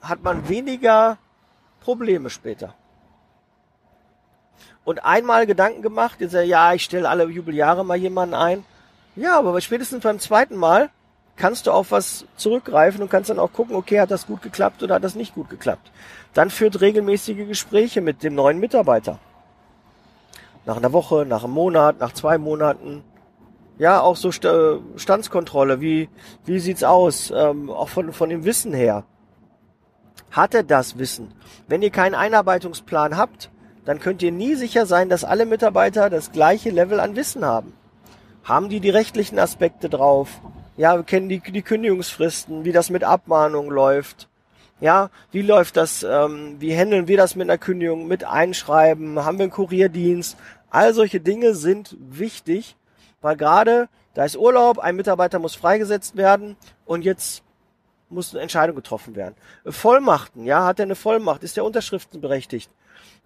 hat 0.00 0.22
man 0.22 0.48
weniger 0.48 1.18
Probleme 1.80 2.30
später. 2.30 2.74
Und 4.84 5.04
einmal 5.04 5.46
Gedanken 5.46 5.80
gemacht, 5.80 6.20
jetzt 6.20 6.34
ja, 6.34 6.74
ich 6.74 6.84
stelle 6.84 7.08
alle 7.08 7.24
Jubeljahre 7.24 7.84
mal 7.84 7.96
jemanden 7.96 8.34
ein. 8.34 8.64
Ja, 9.16 9.38
aber 9.38 9.58
spätestens 9.60 10.02
beim 10.02 10.18
zweiten 10.18 10.56
Mal 10.56 10.90
kannst 11.36 11.66
du 11.66 11.72
auf 11.72 11.90
was 11.90 12.26
zurückgreifen 12.36 13.02
und 13.02 13.10
kannst 13.10 13.30
dann 13.30 13.38
auch 13.38 13.52
gucken, 13.52 13.74
okay, 13.74 14.00
hat 14.00 14.10
das 14.10 14.26
gut 14.26 14.42
geklappt 14.42 14.82
oder 14.82 14.96
hat 14.96 15.04
das 15.04 15.14
nicht 15.14 15.34
gut 15.34 15.50
geklappt. 15.50 15.90
Dann 16.32 16.50
führt 16.50 16.80
regelmäßige 16.80 17.46
Gespräche 17.48 18.00
mit 18.00 18.22
dem 18.22 18.34
neuen 18.34 18.58
Mitarbeiter. 18.58 19.18
Nach 20.66 20.76
einer 20.76 20.92
Woche, 20.92 21.26
nach 21.26 21.44
einem 21.44 21.52
Monat, 21.52 22.00
nach 22.00 22.12
zwei 22.12 22.38
Monaten. 22.38 23.04
Ja, 23.78 24.00
auch 24.00 24.16
so 24.16 24.30
äh, 24.30 24.80
Standskontrolle. 24.96 25.80
Wie, 25.80 26.08
wie 26.44 26.58
sieht's 26.60 26.84
aus? 26.84 27.32
Ähm, 27.34 27.70
auch 27.70 27.88
von, 27.88 28.12
von 28.12 28.30
dem 28.30 28.44
Wissen 28.44 28.72
her. 28.72 29.04
Hat 30.30 30.54
er 30.54 30.62
das 30.62 30.98
Wissen? 30.98 31.32
Wenn 31.68 31.82
ihr 31.82 31.90
keinen 31.90 32.14
Einarbeitungsplan 32.14 33.16
habt, 33.16 33.50
dann 33.84 34.00
könnt 34.00 34.22
ihr 34.22 34.32
nie 34.32 34.54
sicher 34.54 34.86
sein, 34.86 35.08
dass 35.08 35.24
alle 35.24 35.44
Mitarbeiter 35.44 36.08
das 36.08 36.32
gleiche 36.32 36.70
Level 36.70 37.00
an 37.00 37.16
Wissen 37.16 37.44
haben. 37.44 37.74
Haben 38.44 38.68
die 38.68 38.80
die 38.80 38.90
rechtlichen 38.90 39.38
Aspekte 39.38 39.88
drauf? 39.88 40.40
Ja, 40.76 40.96
wir 40.96 41.04
kennen 41.04 41.28
die, 41.28 41.38
die 41.38 41.62
Kündigungsfristen, 41.62 42.64
wie 42.64 42.72
das 42.72 42.90
mit 42.90 43.04
Abmahnung 43.04 43.70
läuft. 43.70 44.28
Ja, 44.80 45.10
wie 45.30 45.42
läuft 45.42 45.76
das, 45.76 46.02
ähm, 46.02 46.56
wie 46.58 46.76
handeln 46.76 47.06
wir 47.06 47.16
das 47.16 47.36
mit 47.36 47.48
einer 47.48 47.58
Kündigung, 47.58 48.08
mit 48.08 48.24
Einschreiben, 48.24 49.24
haben 49.24 49.38
wir 49.38 49.44
einen 49.44 49.52
Kurierdienst? 49.52 50.36
All 50.70 50.92
solche 50.92 51.20
Dinge 51.20 51.54
sind 51.54 51.96
wichtig, 52.00 52.76
weil 53.20 53.36
gerade 53.36 53.88
da 54.14 54.24
ist 54.24 54.36
Urlaub, 54.36 54.80
ein 54.80 54.96
Mitarbeiter 54.96 55.38
muss 55.38 55.54
freigesetzt 55.54 56.16
werden 56.16 56.56
und 56.86 57.04
jetzt 57.04 57.44
muss 58.10 58.34
eine 58.34 58.42
Entscheidung 58.42 58.74
getroffen 58.74 59.14
werden. 59.14 59.36
Vollmachten, 59.64 60.44
ja, 60.44 60.64
hat 60.64 60.80
er 60.80 60.84
eine 60.84 60.96
Vollmacht, 60.96 61.44
ist 61.44 61.56
der 61.56 61.64
unterschriftenberechtigt? 61.64 62.70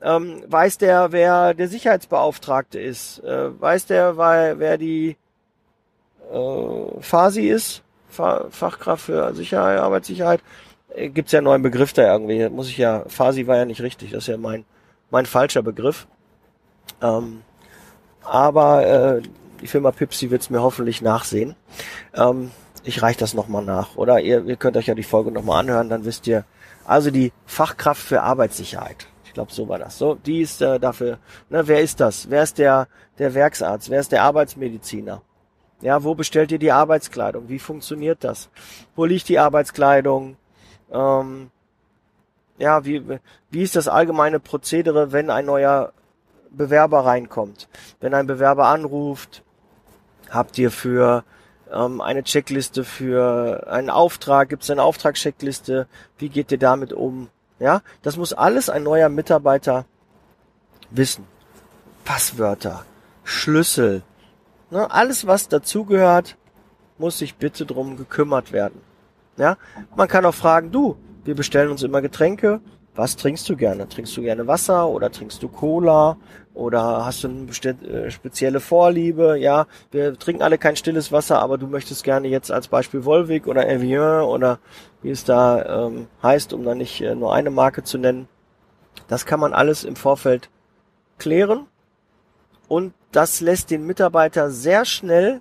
Ähm, 0.03 0.45
weiß 0.47 0.79
der, 0.79 1.13
wer 1.13 1.55
der 1.55 1.69
Sicherheitsbeauftragte 1.69 2.79
ist? 2.79 3.19
Äh, 3.25 3.61
weiß 3.61 3.87
der, 3.87 4.17
wer 4.17 4.79
die 4.79 5.17
äh, 6.33 7.01
FASI 7.01 7.49
ist? 7.49 7.83
Fachkraft 8.11 9.05
für 9.05 9.35
Sicherheit, 9.35 9.79
Arbeitssicherheit? 9.79 10.41
Äh, 10.95 11.11
gibt's 11.11 11.33
ja 11.33 11.39
einen 11.39 11.45
neuen 11.45 11.63
Begriff 11.63 11.93
da 11.93 12.11
irgendwie. 12.13 12.49
Muss 12.49 12.69
ich 12.69 12.79
ja, 12.79 13.05
FASI 13.07 13.47
war 13.47 13.57
ja 13.57 13.65
nicht 13.65 13.83
richtig, 13.83 14.11
das 14.11 14.25
ist 14.25 14.29
ja 14.29 14.37
mein, 14.37 14.65
mein 15.11 15.27
falscher 15.27 15.63
Begriff. 15.63 16.07
Ähm, 17.03 17.43
aber 18.23 18.87
äh, 18.87 19.23
die 19.61 19.67
Firma 19.67 19.91
Pipsi 19.91 20.31
wird's 20.31 20.51
mir 20.51 20.63
hoffentlich 20.63 21.03
nachsehen. 21.03 21.55
Ähm, 22.15 22.51
ich 22.85 23.03
reiche 23.03 23.19
das 23.19 23.35
nochmal 23.35 23.65
nach. 23.65 23.97
Oder 23.97 24.21
ihr, 24.21 24.45
ihr 24.45 24.57
könnt 24.57 24.77
euch 24.77 24.87
ja 24.87 24.95
die 24.95 25.03
Folge 25.03 25.31
nochmal 25.31 25.61
anhören, 25.61 25.89
dann 25.89 26.05
wisst 26.05 26.27
ihr. 26.27 26.45
Also 26.85 27.11
die 27.11 27.33
Fachkraft 27.45 28.01
für 28.01 28.23
Arbeitssicherheit. 28.23 29.09
Ich 29.25 29.35
glaube, 29.35 29.53
so 29.53 29.69
war 29.69 29.79
das. 29.79 29.99
So, 29.99 30.15
die 30.15 30.41
ist 30.41 30.63
äh, 30.63 30.81
dafür. 30.81 31.19
Ne, 31.51 31.69
wer 31.69 31.83
ist 31.83 32.01
das? 32.01 32.31
Wer 32.31 32.43
ist 32.43 32.57
der 32.57 32.89
der 33.19 33.35
Werksarzt? 33.35 33.91
Wer 33.91 34.01
ist 34.01 34.13
der 34.13 34.23
Arbeitsmediziner? 34.23 35.21
Ja, 35.81 36.03
wo 36.03 36.15
bestellt 36.15 36.51
ihr 36.51 36.59
die 36.59 36.73
Arbeitskleidung? 36.73 37.49
Wie 37.49 37.59
funktioniert 37.59 38.25
das? 38.25 38.49
Wo 38.97 39.05
liegt 39.05 39.29
die 39.29 39.39
Arbeitskleidung? 39.39 40.37
Ähm, 40.91 41.51
ja, 42.59 42.85
wie, 42.85 43.21
wie 43.51 43.63
ist 43.63 43.77
das 43.77 43.87
allgemeine 43.87 44.41
Prozedere, 44.41 45.13
wenn 45.13 45.31
ein 45.31 45.47
neuer 45.47 45.93
Bewerber 46.51 47.05
reinkommt? 47.05 47.69
Wenn 48.01 48.15
ein 48.15 48.27
Bewerber 48.27 48.67
anruft, 48.67 49.45
habt 50.31 50.59
ihr 50.59 50.73
für 50.73 51.23
ähm, 51.73 52.01
eine 52.01 52.25
Checkliste 52.25 52.83
für 52.83 53.69
einen 53.71 53.91
Auftrag? 53.91 54.49
Gibt 54.49 54.65
es 54.65 54.71
eine 54.71 54.83
Auftragscheckliste? 54.83 55.87
Wie 56.19 56.29
geht 56.29 56.51
ihr 56.51 56.59
damit 56.59 56.93
um? 56.93 57.29
Ja, 57.61 57.83
das 58.03 58.17
muss 58.17 58.33
alles 58.33 58.69
ein 58.69 58.83
neuer 58.83 59.09
Mitarbeiter 59.09 59.85
wissen. 60.91 61.25
Passwörter, 62.05 62.85
Schlüssel, 63.23 64.03
ne, 64.71 64.91
alles 64.91 65.27
was 65.27 65.49
dazugehört, 65.49 66.37
muss 66.99 67.19
sich 67.19 67.37
bitte 67.37 67.65
drum 67.67 67.97
gekümmert 67.97 68.53
werden. 68.53 68.81
Ja, 69.37 69.57
man 69.95 70.09
kann 70.09 70.25
auch 70.25 70.35
fragen, 70.35 70.73
du, 70.73 70.97
wir 71.25 71.35
bestellen 71.35 71.71
uns 71.71 71.83
immer 71.83 72.03
Getränke, 72.03 72.61
was 72.99 73.15
trinkst 73.15 73.49
du 73.49 73.55
gerne? 73.55 73.89
Trinkst 73.89 74.17
du 74.17 74.23
gerne 74.23 74.49
Wasser 74.49 74.89
oder 74.89 75.13
trinkst 75.13 75.41
du 75.41 75.49
Cola 75.49 76.17
oder 76.53 77.07
hast 77.07 77.23
du 77.23 77.29
eine 77.29 77.49
äh, 77.87 78.11
spezielle 78.11 78.59
Vorliebe? 78.59 79.39
Ja, 79.39 79.69
wir 79.93 80.19
trinken 80.19 80.43
alle 80.43 80.59
kein 80.59 80.75
stilles 80.75 81.13
Wasser, 81.13 81.39
aber 81.39 81.59
du 81.59 81.69
möchtest 81.69 82.03
gerne 82.03 82.27
jetzt 82.27 82.51
als 82.51 82.67
Beispiel 82.67 83.05
Volvic 83.05 83.47
oder 83.47 83.69
Evian 83.69 84.23
oder 84.23 84.59
wie 85.01 85.11
es 85.11 85.23
da 85.23 85.87
ähm, 85.87 86.09
heißt, 86.25 86.53
um 86.53 86.65
dann 86.65 86.79
nicht 86.79 87.01
äh, 87.01 87.15
nur 87.15 87.33
eine 87.33 87.51
Marke 87.51 87.85
zu 87.85 87.99
nennen. 87.99 88.27
Das 89.07 89.27
kann 89.27 89.39
man 89.39 89.53
alles 89.53 89.85
im 89.85 89.95
Vorfeld 89.95 90.51
klären 91.19 91.67
und 92.69 92.95
das 93.13 93.41
lässt 93.41 93.71
den 93.71 93.87
Mitarbeiter 93.87 94.51
sehr 94.51 94.85
schnell 94.85 95.41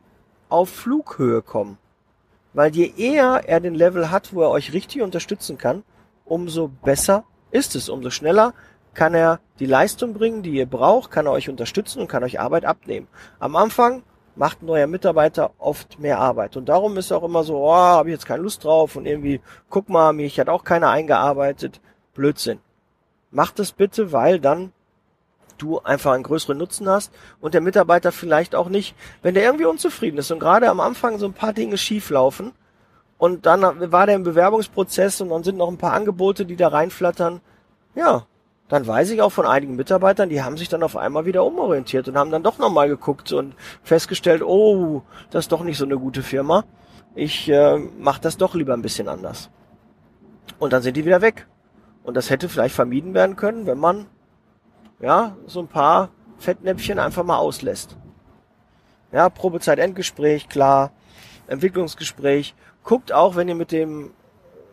auf 0.50 0.70
Flughöhe 0.70 1.42
kommen. 1.42 1.78
Weil 2.54 2.74
je 2.76 2.92
eher 2.98 3.44
er 3.46 3.60
den 3.60 3.76
Level 3.76 4.10
hat, 4.10 4.34
wo 4.34 4.42
er 4.42 4.50
euch 4.50 4.74
richtig 4.74 5.02
unterstützen 5.02 5.58
kann, 5.58 5.84
umso 6.26 6.70
besser 6.70 7.26
ist 7.52 7.76
es. 7.76 7.90
Umso 7.90 8.10
schneller 8.10 8.54
kann 8.94 9.14
er 9.14 9.40
die 9.60 9.66
Leistung 9.66 10.14
bringen, 10.14 10.42
die 10.42 10.52
ihr 10.52 10.66
braucht, 10.66 11.12
kann 11.12 11.28
er 11.28 11.34
euch 11.34 11.50
unterstützen 11.50 12.00
und 12.00 12.08
kann 12.08 12.24
euch 12.24 12.40
Arbeit 12.40 12.66
abnehmen. 12.66 13.08
Am 13.40 13.56
Anfang 13.56 14.04
macht 14.36 14.62
ein 14.62 14.68
neuer 14.68 14.88
Mitarbeiter 14.88 15.52
oft 15.58 16.00
mehr 16.00 16.20
Arbeit. 16.20 16.58
Und 16.58 16.70
darum 16.70 16.98
ist 16.98 17.12
auch 17.12 17.24
immer 17.24 17.44
so, 17.44 17.58
oh, 17.58 17.74
habe 17.74 18.10
ich 18.10 18.14
jetzt 18.14 18.26
keine 18.26 18.44
Lust 18.44 18.64
drauf 18.64 18.96
und 18.96 19.06
irgendwie, 19.06 19.42
guck 19.70 19.90
mal, 19.90 20.14
mich 20.14 20.40
hat 20.40 20.50
auch 20.50 20.64
keiner 20.64 20.90
eingearbeitet. 20.90 21.82
Blödsinn. 22.14 22.60
Macht 23.32 23.60
es 23.60 23.72
bitte, 23.72 24.12
weil 24.12 24.40
dann 24.40 24.72
du 25.58 25.80
einfach 25.80 26.14
einen 26.14 26.24
größeren 26.24 26.58
Nutzen 26.58 26.90
hast 26.90 27.12
und 27.40 27.54
der 27.54 27.62
Mitarbeiter 27.62 28.12
vielleicht 28.12 28.56
auch 28.56 28.70
nicht, 28.70 28.96
wenn 29.22 29.34
der 29.34 29.44
irgendwie 29.44 29.66
unzufrieden 29.66 30.18
ist 30.18 30.32
und 30.32 30.40
gerade 30.40 30.70
am 30.70 30.80
Anfang 30.80 31.20
so 31.20 31.26
ein 31.26 31.34
paar 31.34 31.54
Dinge 31.54 31.78
schief 31.78 32.10
laufen 32.10 32.52
und 33.18 33.46
dann 33.46 33.62
war 33.92 34.06
der 34.06 34.16
im 34.16 34.24
Bewerbungsprozess 34.24 35.22
und 35.22 35.30
dann 35.30 35.44
sind 35.44 35.58
noch 35.58 35.70
ein 35.70 35.78
paar 35.78 35.94
Angebote, 35.94 36.46
die 36.46 36.56
da 36.56 36.68
reinflattern, 36.68 37.42
ja, 37.96 38.26
dann 38.70 38.86
weiß 38.86 39.12
ich 39.12 39.22
auch 39.22 39.32
von 39.32 39.46
einigen 39.46 39.76
Mitarbeitern, 39.76 40.30
die 40.30 40.44
haben 40.44 40.58
sich 40.58 40.68
dann 40.68 40.84
auf 40.84 40.98
einmal 40.98 41.26
wieder 41.26 41.46
umorientiert 41.46 42.08
und 42.08 42.18
haben 42.18 42.32
dann 42.32 42.44
doch 42.44 42.58
nochmal 42.58 42.90
geguckt 42.90 43.32
und 43.32 43.56
festgestellt, 43.82 44.44
oh, 44.44 45.04
das 45.32 45.46
ist 45.46 45.52
doch 45.52 45.64
nicht 45.64 45.78
so 45.78 45.86
eine 45.86 45.98
gute 45.98 46.22
Firma. 46.22 46.66
Ich 47.16 47.50
äh, 47.50 47.78
mache 47.78 48.22
das 48.22 48.38
doch 48.38 48.56
lieber 48.56 48.74
ein 48.74 48.82
bisschen 48.82 49.08
anders. 49.08 49.50
Und 50.60 50.74
dann 50.74 50.82
sind 50.82 50.98
die 50.98 51.06
wieder 51.06 51.22
weg. 51.22 51.48
Und 52.04 52.16
das 52.16 52.30
hätte 52.30 52.50
vielleicht 52.50 52.76
vermieden 52.76 53.14
werden 53.14 53.36
können, 53.36 53.66
wenn 53.66 53.80
man 53.80 54.08
ja 55.00 55.36
so 55.46 55.60
ein 55.60 55.68
paar 55.68 56.10
Fettnäpfchen 56.40 57.00
einfach 57.00 57.24
mal 57.24 57.38
auslässt. 57.38 57.98
Ja, 59.12 59.30
Probezeit, 59.30 59.80
Endgespräch, 59.80 60.50
klar, 60.50 60.92
Entwicklungsgespräch. 61.48 62.56
Guckt 62.84 63.12
auch, 63.12 63.36
wenn 63.36 63.48
ihr 63.48 63.56
mit 63.56 63.72
dem 63.72 64.12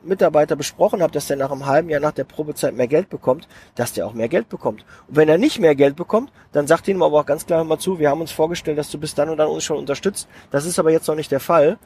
Mitarbeiter 0.02 0.56
besprochen 0.56 1.02
habt, 1.02 1.14
dass 1.14 1.26
der 1.26 1.36
nach 1.36 1.50
einem 1.50 1.66
halben 1.66 1.88
Jahr 1.88 2.00
nach 2.00 2.12
der 2.12 2.24
Probezeit 2.24 2.74
mehr 2.74 2.86
Geld 2.86 3.08
bekommt, 3.08 3.48
dass 3.74 3.92
der 3.92 4.06
auch 4.06 4.12
mehr 4.12 4.28
Geld 4.28 4.48
bekommt. 4.48 4.84
Und 5.08 5.16
wenn 5.16 5.28
er 5.28 5.38
nicht 5.38 5.60
mehr 5.60 5.74
Geld 5.74 5.96
bekommt, 5.96 6.30
dann 6.52 6.66
sagt 6.66 6.88
ihm 6.88 7.02
aber 7.02 7.20
auch 7.20 7.26
ganz 7.26 7.46
klar 7.46 7.64
mal 7.64 7.78
zu, 7.78 7.98
wir 7.98 8.10
haben 8.10 8.20
uns 8.20 8.32
vorgestellt, 8.32 8.78
dass 8.78 8.90
du 8.90 8.98
bis 8.98 9.14
dann 9.14 9.30
und 9.30 9.38
dann 9.38 9.48
uns 9.48 9.64
schon 9.64 9.78
unterstützt. 9.78 10.28
Das 10.50 10.66
ist 10.66 10.78
aber 10.78 10.90
jetzt 10.90 11.08
noch 11.08 11.14
nicht 11.14 11.32
der 11.32 11.40
Fall. 11.40 11.78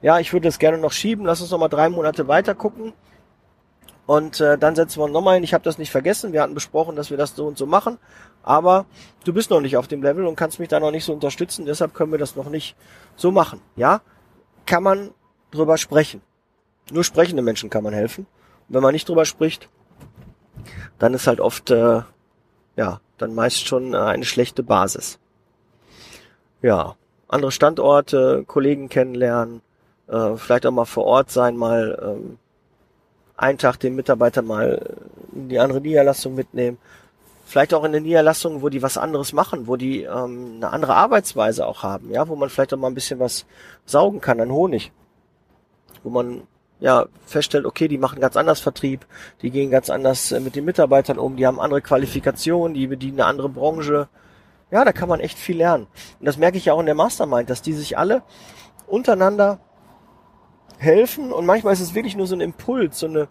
Ja, 0.00 0.18
ich 0.18 0.32
würde 0.32 0.48
das 0.48 0.58
gerne 0.58 0.78
noch 0.78 0.92
schieben. 0.92 1.26
Lass 1.26 1.40
uns 1.40 1.50
noch 1.50 1.58
mal 1.58 1.68
drei 1.68 1.88
Monate 1.88 2.28
weiter 2.28 2.54
gucken. 2.54 2.92
Und 4.08 4.40
äh, 4.40 4.56
dann 4.56 4.74
setzen 4.74 5.00
wir 5.00 5.04
uns 5.04 5.12
nochmal 5.12 5.34
hin. 5.34 5.44
Ich 5.44 5.52
habe 5.52 5.64
das 5.64 5.76
nicht 5.76 5.90
vergessen. 5.90 6.32
Wir 6.32 6.40
hatten 6.40 6.54
besprochen, 6.54 6.96
dass 6.96 7.10
wir 7.10 7.18
das 7.18 7.36
so 7.36 7.46
und 7.46 7.58
so 7.58 7.66
machen. 7.66 7.98
Aber 8.42 8.86
du 9.24 9.34
bist 9.34 9.50
noch 9.50 9.60
nicht 9.60 9.76
auf 9.76 9.86
dem 9.86 10.02
Level 10.02 10.24
und 10.24 10.34
kannst 10.34 10.58
mich 10.58 10.68
da 10.70 10.80
noch 10.80 10.92
nicht 10.92 11.04
so 11.04 11.12
unterstützen. 11.12 11.66
Deshalb 11.66 11.92
können 11.92 12.10
wir 12.10 12.18
das 12.18 12.34
noch 12.34 12.48
nicht 12.48 12.74
so 13.16 13.30
machen. 13.30 13.60
Ja, 13.76 14.00
kann 14.64 14.82
man 14.82 15.10
drüber 15.50 15.76
sprechen. 15.76 16.22
Nur 16.90 17.04
sprechende 17.04 17.42
Menschen 17.42 17.68
kann 17.68 17.84
man 17.84 17.92
helfen. 17.92 18.26
Und 18.66 18.76
wenn 18.76 18.82
man 18.82 18.94
nicht 18.94 19.06
drüber 19.06 19.26
spricht, 19.26 19.68
dann 20.98 21.12
ist 21.12 21.26
halt 21.26 21.40
oft, 21.40 21.70
äh, 21.70 22.00
ja, 22.76 23.00
dann 23.18 23.34
meist 23.34 23.68
schon 23.68 23.92
äh, 23.92 23.98
eine 23.98 24.24
schlechte 24.24 24.62
Basis. 24.62 25.18
Ja, 26.62 26.96
andere 27.28 27.52
Standorte, 27.52 28.44
Kollegen 28.46 28.88
kennenlernen, 28.88 29.60
äh, 30.06 30.34
vielleicht 30.36 30.64
auch 30.64 30.72
mal 30.72 30.86
vor 30.86 31.04
Ort 31.04 31.30
sein, 31.30 31.58
mal 31.58 31.98
ähm, 32.02 32.38
einen 33.38 33.56
Tag 33.56 33.78
den 33.78 33.94
Mitarbeiter 33.94 34.42
mal 34.42 34.96
in 35.32 35.48
die 35.48 35.60
andere 35.60 35.80
Niederlassung 35.80 36.34
mitnehmen. 36.34 36.76
Vielleicht 37.46 37.72
auch 37.72 37.84
in 37.84 37.94
eine 37.94 38.02
Niederlassung, 38.02 38.60
wo 38.60 38.68
die 38.68 38.82
was 38.82 38.98
anderes 38.98 39.32
machen, 39.32 39.68
wo 39.68 39.76
die 39.76 40.02
ähm, 40.02 40.56
eine 40.56 40.70
andere 40.70 40.96
Arbeitsweise 40.96 41.66
auch 41.66 41.82
haben, 41.82 42.10
ja, 42.10 42.28
wo 42.28 42.36
man 42.36 42.50
vielleicht 42.50 42.74
auch 42.74 42.78
mal 42.78 42.88
ein 42.88 42.94
bisschen 42.94 43.20
was 43.20 43.46
saugen 43.86 44.20
kann 44.20 44.40
an 44.40 44.50
Honig. 44.50 44.92
Wo 46.02 46.10
man 46.10 46.42
ja, 46.80 47.06
feststellt, 47.24 47.64
okay, 47.64 47.88
die 47.88 47.96
machen 47.96 48.20
ganz 48.20 48.36
anders 48.36 48.60
Vertrieb, 48.60 49.06
die 49.40 49.50
gehen 49.50 49.70
ganz 49.70 49.88
anders 49.88 50.32
äh, 50.32 50.40
mit 50.40 50.56
den 50.56 50.64
Mitarbeitern 50.64 51.18
um, 51.18 51.36
die 51.36 51.46
haben 51.46 51.60
andere 51.60 51.80
Qualifikationen, 51.80 52.74
die 52.74 52.86
bedienen 52.88 53.20
eine 53.20 53.28
andere 53.28 53.48
Branche. 53.48 54.08
Ja, 54.70 54.84
da 54.84 54.92
kann 54.92 55.08
man 55.08 55.20
echt 55.20 55.38
viel 55.38 55.56
lernen. 55.56 55.86
Und 56.20 56.26
das 56.26 56.36
merke 56.36 56.58
ich 56.58 56.66
ja 56.66 56.74
auch 56.74 56.80
in 56.80 56.86
der 56.86 56.94
Mastermind, 56.94 57.48
dass 57.48 57.62
die 57.62 57.72
sich 57.72 57.96
alle 57.96 58.22
untereinander 58.86 59.60
helfen 60.78 61.32
und 61.32 61.44
manchmal 61.44 61.74
ist 61.74 61.80
es 61.80 61.94
wirklich 61.94 62.16
nur 62.16 62.26
so 62.26 62.34
ein 62.34 62.40
Impuls, 62.40 62.98
so 62.98 63.06
eine, 63.06 63.28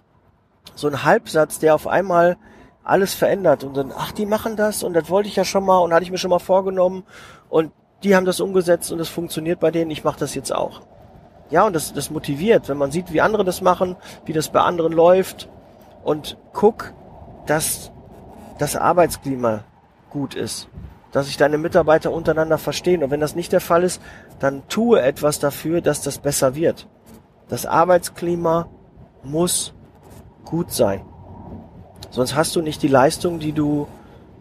so 0.75 0.87
ein 0.87 1.03
Halbsatz, 1.03 1.59
der 1.59 1.73
auf 1.73 1.87
einmal 1.87 2.37
alles 2.83 3.13
verändert 3.13 3.63
und 3.63 3.75
dann, 3.75 3.91
ach, 3.95 4.11
die 4.11 4.25
machen 4.25 4.55
das 4.55 4.83
und 4.83 4.93
das 4.93 5.09
wollte 5.09 5.29
ich 5.29 5.35
ja 5.35 5.43
schon 5.43 5.65
mal 5.65 5.79
und 5.79 5.93
hatte 5.93 6.03
ich 6.03 6.11
mir 6.11 6.17
schon 6.17 6.29
mal 6.29 6.39
vorgenommen 6.39 7.03
und 7.49 7.71
die 8.03 8.15
haben 8.15 8.25
das 8.25 8.39
umgesetzt 8.39 8.91
und 8.91 8.99
es 8.99 9.09
funktioniert 9.09 9.59
bei 9.59 9.71
denen, 9.71 9.91
ich 9.91 10.03
mache 10.03 10.19
das 10.19 10.35
jetzt 10.35 10.53
auch. 10.53 10.81
Ja, 11.49 11.65
und 11.65 11.73
das, 11.73 11.93
das 11.93 12.11
motiviert, 12.11 12.67
wenn 12.67 12.77
man 12.77 12.91
sieht, 12.91 13.13
wie 13.13 13.21
andere 13.21 13.45
das 13.45 13.61
machen, 13.61 13.95
wie 14.25 14.33
das 14.33 14.49
bei 14.49 14.59
anderen 14.59 14.91
läuft. 14.91 15.47
Und 16.03 16.37
guck, 16.51 16.93
dass 17.45 17.91
das 18.59 18.75
Arbeitsklima 18.75 19.63
gut 20.09 20.35
ist. 20.35 20.67
dass 21.11 21.27
sich 21.27 21.37
deine 21.37 21.57
Mitarbeiter 21.57 22.11
untereinander 22.11 22.57
verstehen. 22.57 23.03
Und 23.03 23.11
wenn 23.11 23.21
das 23.21 23.35
nicht 23.35 23.51
der 23.51 23.61
Fall 23.61 23.83
ist, 23.83 24.01
dann 24.39 24.67
tue 24.67 25.01
etwas 25.01 25.39
dafür, 25.39 25.81
dass 25.81 26.01
das 26.01 26.19
besser 26.19 26.53
wird. 26.53 26.87
Das 27.49 27.65
Arbeitsklima 27.65 28.67
muss 29.23 29.73
gut 30.45 30.71
sein. 30.71 31.01
Sonst 32.09 32.35
hast 32.35 32.55
du 32.55 32.61
nicht 32.61 32.81
die 32.83 32.87
Leistung, 32.87 33.39
die 33.39 33.51
du 33.51 33.87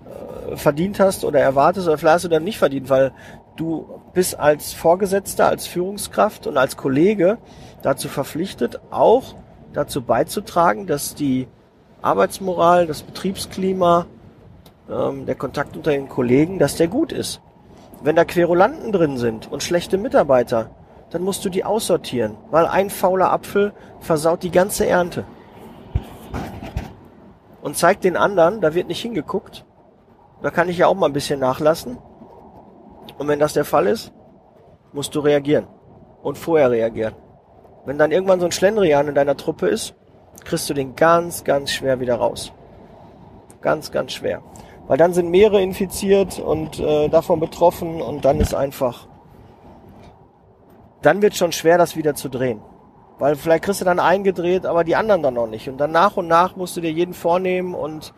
äh, 0.05 0.57
verdient 0.57 1.01
hast 1.01 1.25
oder 1.25 1.41
erwartest 1.41 1.87
oder 1.87 1.99
vielleicht 1.99 2.15
hast 2.15 2.25
du 2.25 2.29
dann 2.29 2.45
nicht 2.45 2.59
verdient, 2.59 2.91
weil 2.91 3.13
du 3.57 4.01
bist 4.13 4.39
als 4.39 4.73
Vorgesetzter, 4.73 5.47
als 5.47 5.67
Führungskraft 5.67 6.47
und 6.47 6.57
als 6.57 6.77
Kollege 6.77 7.39
dazu 7.83 8.09
verpflichtet, 8.09 8.81
auch 8.91 9.35
dazu 9.73 10.03
beizutragen, 10.03 10.87
dass 10.87 11.15
die 11.15 11.49
Arbeitsmoral, 12.03 12.87
das 12.87 13.03
Betriebsklima, 13.03 14.07
ähm, 14.91 15.27
der 15.27 15.35
Kontakt 15.35 15.77
unter 15.77 15.91
den 15.91 16.09
Kollegen, 16.09 16.59
dass 16.59 16.77
der 16.77 16.89
gut 16.89 17.13
ist. 17.13 17.41
Wenn 18.03 18.17
da 18.17 18.25
Querulanten 18.25 18.93
drin 18.93 19.19
sind 19.19 19.51
und 19.51 19.63
schlechte 19.63 19.99
Mitarbeiter, 19.99 20.71
dann 21.11 21.23
musst 21.23 21.45
du 21.45 21.49
die 21.49 21.65
aussortieren, 21.65 22.37
weil 22.51 22.67
ein 22.67 22.91
fauler 22.91 23.33
Apfel 23.33 23.73
versaut 24.01 24.43
die 24.43 24.51
ganze 24.51 24.87
Ernte. 24.87 25.25
Und 27.63 27.77
zeigt 27.77 28.05
den 28.05 28.17
anderen, 28.17 28.61
da 28.61 28.75
wird 28.75 28.89
nicht 28.89 29.03
hingeguckt. 29.03 29.65
Da 30.43 30.51
kann 30.51 30.69
ich 30.69 30.79
ja 30.79 30.87
auch 30.87 30.95
mal 30.95 31.07
ein 31.07 31.13
bisschen 31.13 31.41
nachlassen. 31.41 31.99
Und 33.19 33.29
wenn 33.29 33.39
das 33.39 33.55
der 33.55 33.65
Fall 33.65 33.87
ist, 33.87 34.13
musst 34.93 35.15
du 35.15 35.21
reagieren. 35.21 35.67
Und 36.23 36.39
vorher 36.39 36.71
reagieren. 36.71 37.15
Wenn 37.85 37.99
dann 37.99 38.13
irgendwann 38.13 38.41
so 38.41 38.47
ein 38.47 38.53
Schlendrian 38.53 39.09
in 39.09 39.15
deiner 39.15 39.37
Truppe 39.37 39.69
ist, 39.69 39.95
kriegst 40.45 40.69
du 40.69 40.75
den 40.75 40.97
ganz, 40.97 41.45
ganz 41.45 41.71
schwer 41.71 42.01
wieder 42.01 42.17
raus. 42.17 42.53
Ganz, 43.63 43.91
ganz 43.91 44.13
schwer. 44.13 44.43
Weil 44.87 44.99
dann 44.99 45.13
sind 45.13 45.31
mehrere 45.31 45.63
infiziert 45.63 46.39
und 46.39 46.79
äh, 46.79 47.09
davon 47.09 47.41
betroffen 47.41 48.01
und 48.01 48.25
dann 48.25 48.41
ist 48.41 48.55
einfach, 48.55 49.09
dann 51.07 51.23
wird 51.23 51.37
schon 51.37 51.53
schwer, 51.53 51.79
das 51.79 51.97
wieder 51.97 52.15
zu 52.15 52.29
drehen. 52.29 52.61
Weil 53.19 53.37
vielleicht 53.37 53.65
kriegst 53.65 53.81
du 53.81 53.85
dann 53.85 54.01
eingedreht, 54.01 54.67
aber 54.67 54.85
die 54.85 54.97
anderen 54.97 55.23
dann 55.23 55.35
noch 55.35 55.47
nicht. 55.47 55.69
Und 55.69 55.79
dann 55.79 55.93
nach 55.93 56.17
und 56.17 56.27
nach 56.27 56.57
musst 56.57 56.77
du 56.77 56.81
dir 56.81 56.91
jeden 56.91 57.15
vornehmen 57.15 57.75
und 57.75 58.13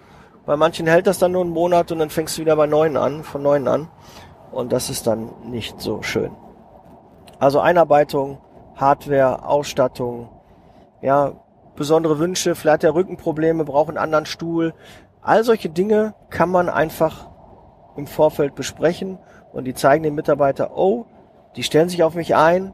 bei 0.47 0.57
manchen 0.57 0.87
hält 0.87 1.07
das 1.07 1.19
dann 1.19 1.33
nur 1.33 1.43
einen 1.43 1.53
Monat 1.53 1.93
und 1.93 1.99
dann 1.99 2.09
fängst 2.09 2.37
du 2.39 2.41
wieder 2.41 2.57
bei 2.57 2.67
neun 2.67 2.97
an, 2.97 3.23
von 3.23 3.43
neun 3.43 3.69
an. 3.69 3.89
Und 4.51 4.73
das 4.73 4.89
ist 4.89 5.07
dann 5.07 5.31
nicht 5.45 5.81
so 5.83 6.03
schön. 6.03 6.31
Also 7.39 7.61
Einarbeitung, 7.61 8.39
Hardware, 8.75 9.45
Ausstattung, 9.45 10.31
ja, 11.03 11.33
besondere 11.77 12.19
Wünsche, 12.19 12.55
vielleicht 12.55 12.83
hat 12.83 12.85
er 12.85 12.95
Rückenprobleme, 12.95 13.65
braucht 13.65 13.91
einen 13.91 13.99
anderen 13.99 14.25
Stuhl. 14.25 14.73
All 15.21 15.45
solche 15.45 15.69
Dinge 15.69 16.15
kann 16.31 16.49
man 16.49 16.71
einfach 16.71 17.29
im 17.97 18.07
Vorfeld 18.07 18.55
besprechen 18.55 19.19
und 19.53 19.65
die 19.65 19.75
zeigen 19.75 20.03
den 20.03 20.15
Mitarbeiter, 20.15 20.77
oh, 20.77 21.05
die 21.59 21.65
stellen 21.65 21.89
sich 21.89 22.05
auf 22.05 22.15
mich 22.15 22.37
ein, 22.37 22.73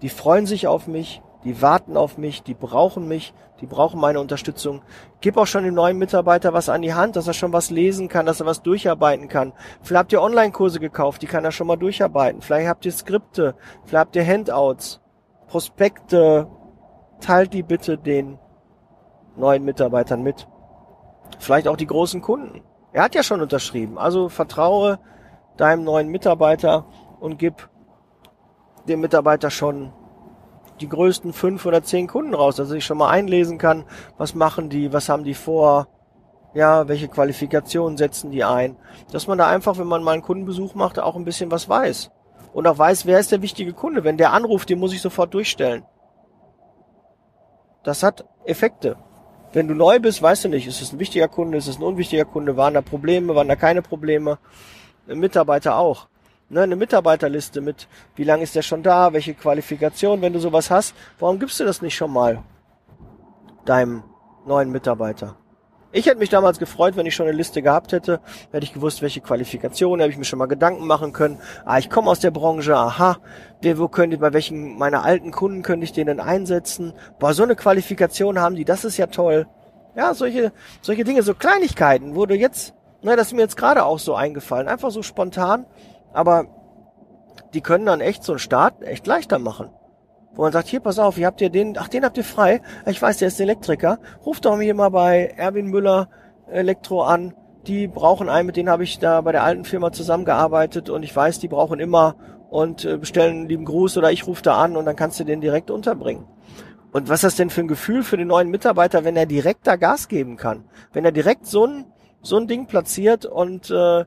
die 0.00 0.08
freuen 0.08 0.46
sich 0.46 0.68
auf 0.68 0.86
mich, 0.86 1.22
die 1.42 1.60
warten 1.60 1.96
auf 1.96 2.18
mich, 2.18 2.44
die 2.44 2.54
brauchen 2.54 3.08
mich, 3.08 3.34
die 3.60 3.66
brauchen 3.66 3.98
meine 3.98 4.20
Unterstützung. 4.20 4.82
Gib 5.20 5.36
auch 5.36 5.48
schon 5.48 5.64
dem 5.64 5.74
neuen 5.74 5.98
Mitarbeiter 5.98 6.52
was 6.52 6.68
an 6.68 6.82
die 6.82 6.94
Hand, 6.94 7.16
dass 7.16 7.26
er 7.26 7.32
schon 7.32 7.52
was 7.52 7.70
lesen 7.70 8.06
kann, 8.06 8.24
dass 8.24 8.38
er 8.38 8.46
was 8.46 8.62
durcharbeiten 8.62 9.26
kann. 9.26 9.52
Vielleicht 9.82 9.98
habt 9.98 10.12
ihr 10.12 10.22
Online-Kurse 10.22 10.78
gekauft, 10.78 11.20
die 11.22 11.26
kann 11.26 11.44
er 11.44 11.50
schon 11.50 11.66
mal 11.66 11.74
durcharbeiten. 11.74 12.42
Vielleicht 12.42 12.68
habt 12.68 12.86
ihr 12.86 12.92
Skripte, 12.92 13.56
vielleicht 13.84 14.00
habt 14.06 14.14
ihr 14.14 14.24
Handouts, 14.24 15.00
Prospekte. 15.48 16.46
Teilt 17.18 17.52
die 17.52 17.64
bitte 17.64 17.98
den 17.98 18.38
neuen 19.36 19.64
Mitarbeitern 19.64 20.22
mit. 20.22 20.46
Vielleicht 21.40 21.66
auch 21.66 21.76
die 21.76 21.88
großen 21.88 22.22
Kunden. 22.22 22.62
Er 22.92 23.02
hat 23.02 23.16
ja 23.16 23.24
schon 23.24 23.40
unterschrieben. 23.40 23.98
Also 23.98 24.28
vertraue 24.28 25.00
deinem 25.56 25.82
neuen 25.82 26.06
Mitarbeiter 26.06 26.86
und 27.18 27.40
gib 27.40 27.68
dem 28.88 29.00
Mitarbeiter 29.00 29.50
schon 29.50 29.92
die 30.80 30.88
größten 30.88 31.32
fünf 31.32 31.64
oder 31.66 31.82
zehn 31.82 32.08
Kunden 32.08 32.34
raus, 32.34 32.56
dass 32.56 32.68
er 32.68 32.74
sich 32.74 32.84
schon 32.84 32.98
mal 32.98 33.10
einlesen 33.10 33.58
kann, 33.58 33.84
was 34.18 34.34
machen 34.34 34.68
die, 34.68 34.92
was 34.92 35.08
haben 35.08 35.24
die 35.24 35.34
vor, 35.34 35.88
ja, 36.54 36.88
welche 36.88 37.08
Qualifikationen 37.08 37.96
setzen 37.96 38.30
die 38.30 38.44
ein, 38.44 38.76
dass 39.10 39.26
man 39.26 39.38
da 39.38 39.46
einfach, 39.46 39.78
wenn 39.78 39.86
man 39.86 40.02
mal 40.02 40.12
einen 40.12 40.22
Kundenbesuch 40.22 40.74
macht, 40.74 40.98
auch 40.98 41.16
ein 41.16 41.24
bisschen 41.24 41.50
was 41.50 41.68
weiß 41.68 42.10
und 42.52 42.66
auch 42.66 42.78
weiß, 42.78 43.06
wer 43.06 43.18
ist 43.18 43.32
der 43.32 43.42
wichtige 43.42 43.72
Kunde. 43.72 44.04
Wenn 44.04 44.18
der 44.18 44.32
anruft, 44.32 44.68
den 44.68 44.78
muss 44.78 44.92
ich 44.92 45.00
sofort 45.00 45.32
durchstellen. 45.32 45.84
Das 47.82 48.02
hat 48.02 48.24
Effekte. 48.44 48.96
Wenn 49.52 49.68
du 49.68 49.74
neu 49.74 50.00
bist, 50.00 50.22
weißt 50.22 50.44
du 50.44 50.48
nicht, 50.48 50.66
ist 50.66 50.80
es 50.80 50.92
ein 50.92 50.98
wichtiger 50.98 51.28
Kunde, 51.28 51.58
ist 51.58 51.66
es 51.66 51.78
ein 51.78 51.82
unwichtiger 51.82 52.24
Kunde, 52.24 52.56
waren 52.56 52.74
da 52.74 52.80
Probleme, 52.80 53.34
waren 53.34 53.48
da 53.48 53.56
keine 53.56 53.82
Probleme. 53.82 54.38
Mitarbeiter 55.06 55.76
auch 55.76 56.08
ne, 56.52 56.62
eine 56.62 56.76
Mitarbeiterliste 56.76 57.60
mit, 57.60 57.88
wie 58.14 58.24
lange 58.24 58.44
ist 58.44 58.54
der 58.54 58.62
schon 58.62 58.82
da, 58.82 59.12
welche 59.12 59.34
Qualifikation, 59.34 60.20
wenn 60.20 60.32
du 60.32 60.38
sowas 60.38 60.70
hast, 60.70 60.94
warum 61.18 61.38
gibst 61.38 61.58
du 61.58 61.64
das 61.64 61.82
nicht 61.82 61.96
schon 61.96 62.12
mal 62.12 62.42
deinem 63.64 64.04
neuen 64.46 64.70
Mitarbeiter? 64.70 65.36
Ich 65.94 66.06
hätte 66.06 66.18
mich 66.18 66.30
damals 66.30 66.58
gefreut, 66.58 66.96
wenn 66.96 67.04
ich 67.04 67.14
schon 67.14 67.26
eine 67.26 67.36
Liste 67.36 67.60
gehabt 67.60 67.92
hätte, 67.92 68.20
hätte 68.50 68.64
ich 68.64 68.72
gewusst, 68.72 69.02
welche 69.02 69.20
Qualifikationen, 69.20 70.00
hätte 70.00 70.12
ich 70.12 70.18
mir 70.18 70.24
schon 70.24 70.38
mal 70.38 70.46
Gedanken 70.46 70.86
machen 70.86 71.12
können. 71.12 71.38
Ah, 71.66 71.78
ich 71.78 71.90
komme 71.90 72.08
aus 72.10 72.20
der 72.20 72.30
Branche, 72.30 72.74
aha, 72.74 73.18
wer, 73.60 73.78
wo 73.78 73.88
könnte, 73.88 74.16
bei 74.16 74.32
welchen 74.32 74.78
meiner 74.78 75.04
alten 75.04 75.32
Kunden 75.32 75.62
könnte 75.62 75.84
ich 75.84 75.92
den 75.92 76.06
denn 76.06 76.20
einsetzen? 76.20 76.94
Boah, 77.18 77.34
so 77.34 77.42
eine 77.42 77.56
Qualifikation 77.56 78.38
haben 78.38 78.56
die, 78.56 78.64
das 78.64 78.86
ist 78.86 78.96
ja 78.96 79.06
toll. 79.06 79.46
Ja, 79.94 80.14
solche, 80.14 80.52
solche 80.80 81.04
Dinge, 81.04 81.22
so 81.22 81.34
Kleinigkeiten, 81.34 82.16
wo 82.16 82.24
du 82.24 82.34
jetzt, 82.34 82.72
na, 83.02 83.14
das 83.14 83.26
ist 83.26 83.32
mir 83.34 83.42
jetzt 83.42 83.58
gerade 83.58 83.84
auch 83.84 83.98
so 83.98 84.14
eingefallen, 84.14 84.68
einfach 84.68 84.90
so 84.90 85.02
spontan, 85.02 85.66
aber 86.12 86.46
die 87.54 87.60
können 87.60 87.86
dann 87.86 88.00
echt 88.00 88.24
so 88.24 88.32
einen 88.32 88.38
Start 88.38 88.82
echt 88.82 89.06
leichter 89.06 89.38
machen. 89.38 89.70
Wo 90.34 90.42
man 90.42 90.52
sagt, 90.52 90.68
hier, 90.68 90.80
pass 90.80 90.98
auf, 90.98 91.18
ihr 91.18 91.26
habt 91.26 91.40
ihr 91.40 91.50
den, 91.50 91.76
ach, 91.78 91.88
den 91.88 92.04
habt 92.04 92.16
ihr 92.16 92.24
frei. 92.24 92.62
Ich 92.86 93.00
weiß, 93.00 93.18
der 93.18 93.28
ist 93.28 93.40
Elektriker. 93.40 93.98
Ruft 94.24 94.46
doch 94.46 94.58
hier 94.58 94.74
mal 94.74 94.88
bei 94.88 95.34
Erwin 95.36 95.66
Müller 95.66 96.08
Elektro 96.50 97.02
an. 97.02 97.34
Die 97.66 97.86
brauchen 97.86 98.28
einen, 98.28 98.46
mit 98.46 98.56
denen 98.56 98.70
habe 98.70 98.82
ich 98.82 98.98
da 98.98 99.20
bei 99.20 99.32
der 99.32 99.44
alten 99.44 99.64
Firma 99.64 99.92
zusammengearbeitet 99.92 100.88
und 100.88 101.02
ich 101.02 101.14
weiß, 101.14 101.38
die 101.38 101.48
brauchen 101.48 101.80
immer 101.80 102.16
und 102.50 102.84
äh, 102.84 102.96
bestellen 102.96 103.40
einen 103.40 103.48
lieben 103.48 103.64
Gruß 103.64 103.96
oder 103.98 104.10
ich 104.10 104.26
rufe 104.26 104.42
da 104.42 104.58
an 104.58 104.76
und 104.76 104.84
dann 104.84 104.96
kannst 104.96 105.20
du 105.20 105.24
den 105.24 105.40
direkt 105.40 105.70
unterbringen. 105.70 106.26
Und 106.92 107.08
was 107.08 107.20
ist 107.20 107.24
das 107.24 107.36
denn 107.36 107.50
für 107.50 107.62
ein 107.62 107.68
Gefühl 107.68 108.02
für 108.02 108.16
den 108.16 108.28
neuen 108.28 108.50
Mitarbeiter, 108.50 109.04
wenn 109.04 109.16
er 109.16 109.26
direkt 109.26 109.66
da 109.66 109.76
Gas 109.76 110.08
geben 110.08 110.36
kann? 110.36 110.64
Wenn 110.92 111.04
er 111.04 111.12
direkt 111.12 111.46
so 111.46 111.66
ein, 111.66 111.86
so 112.20 112.36
ein 112.36 112.48
Ding 112.48 112.66
platziert 112.66 113.24
und 113.24 113.70
äh, 113.70 114.04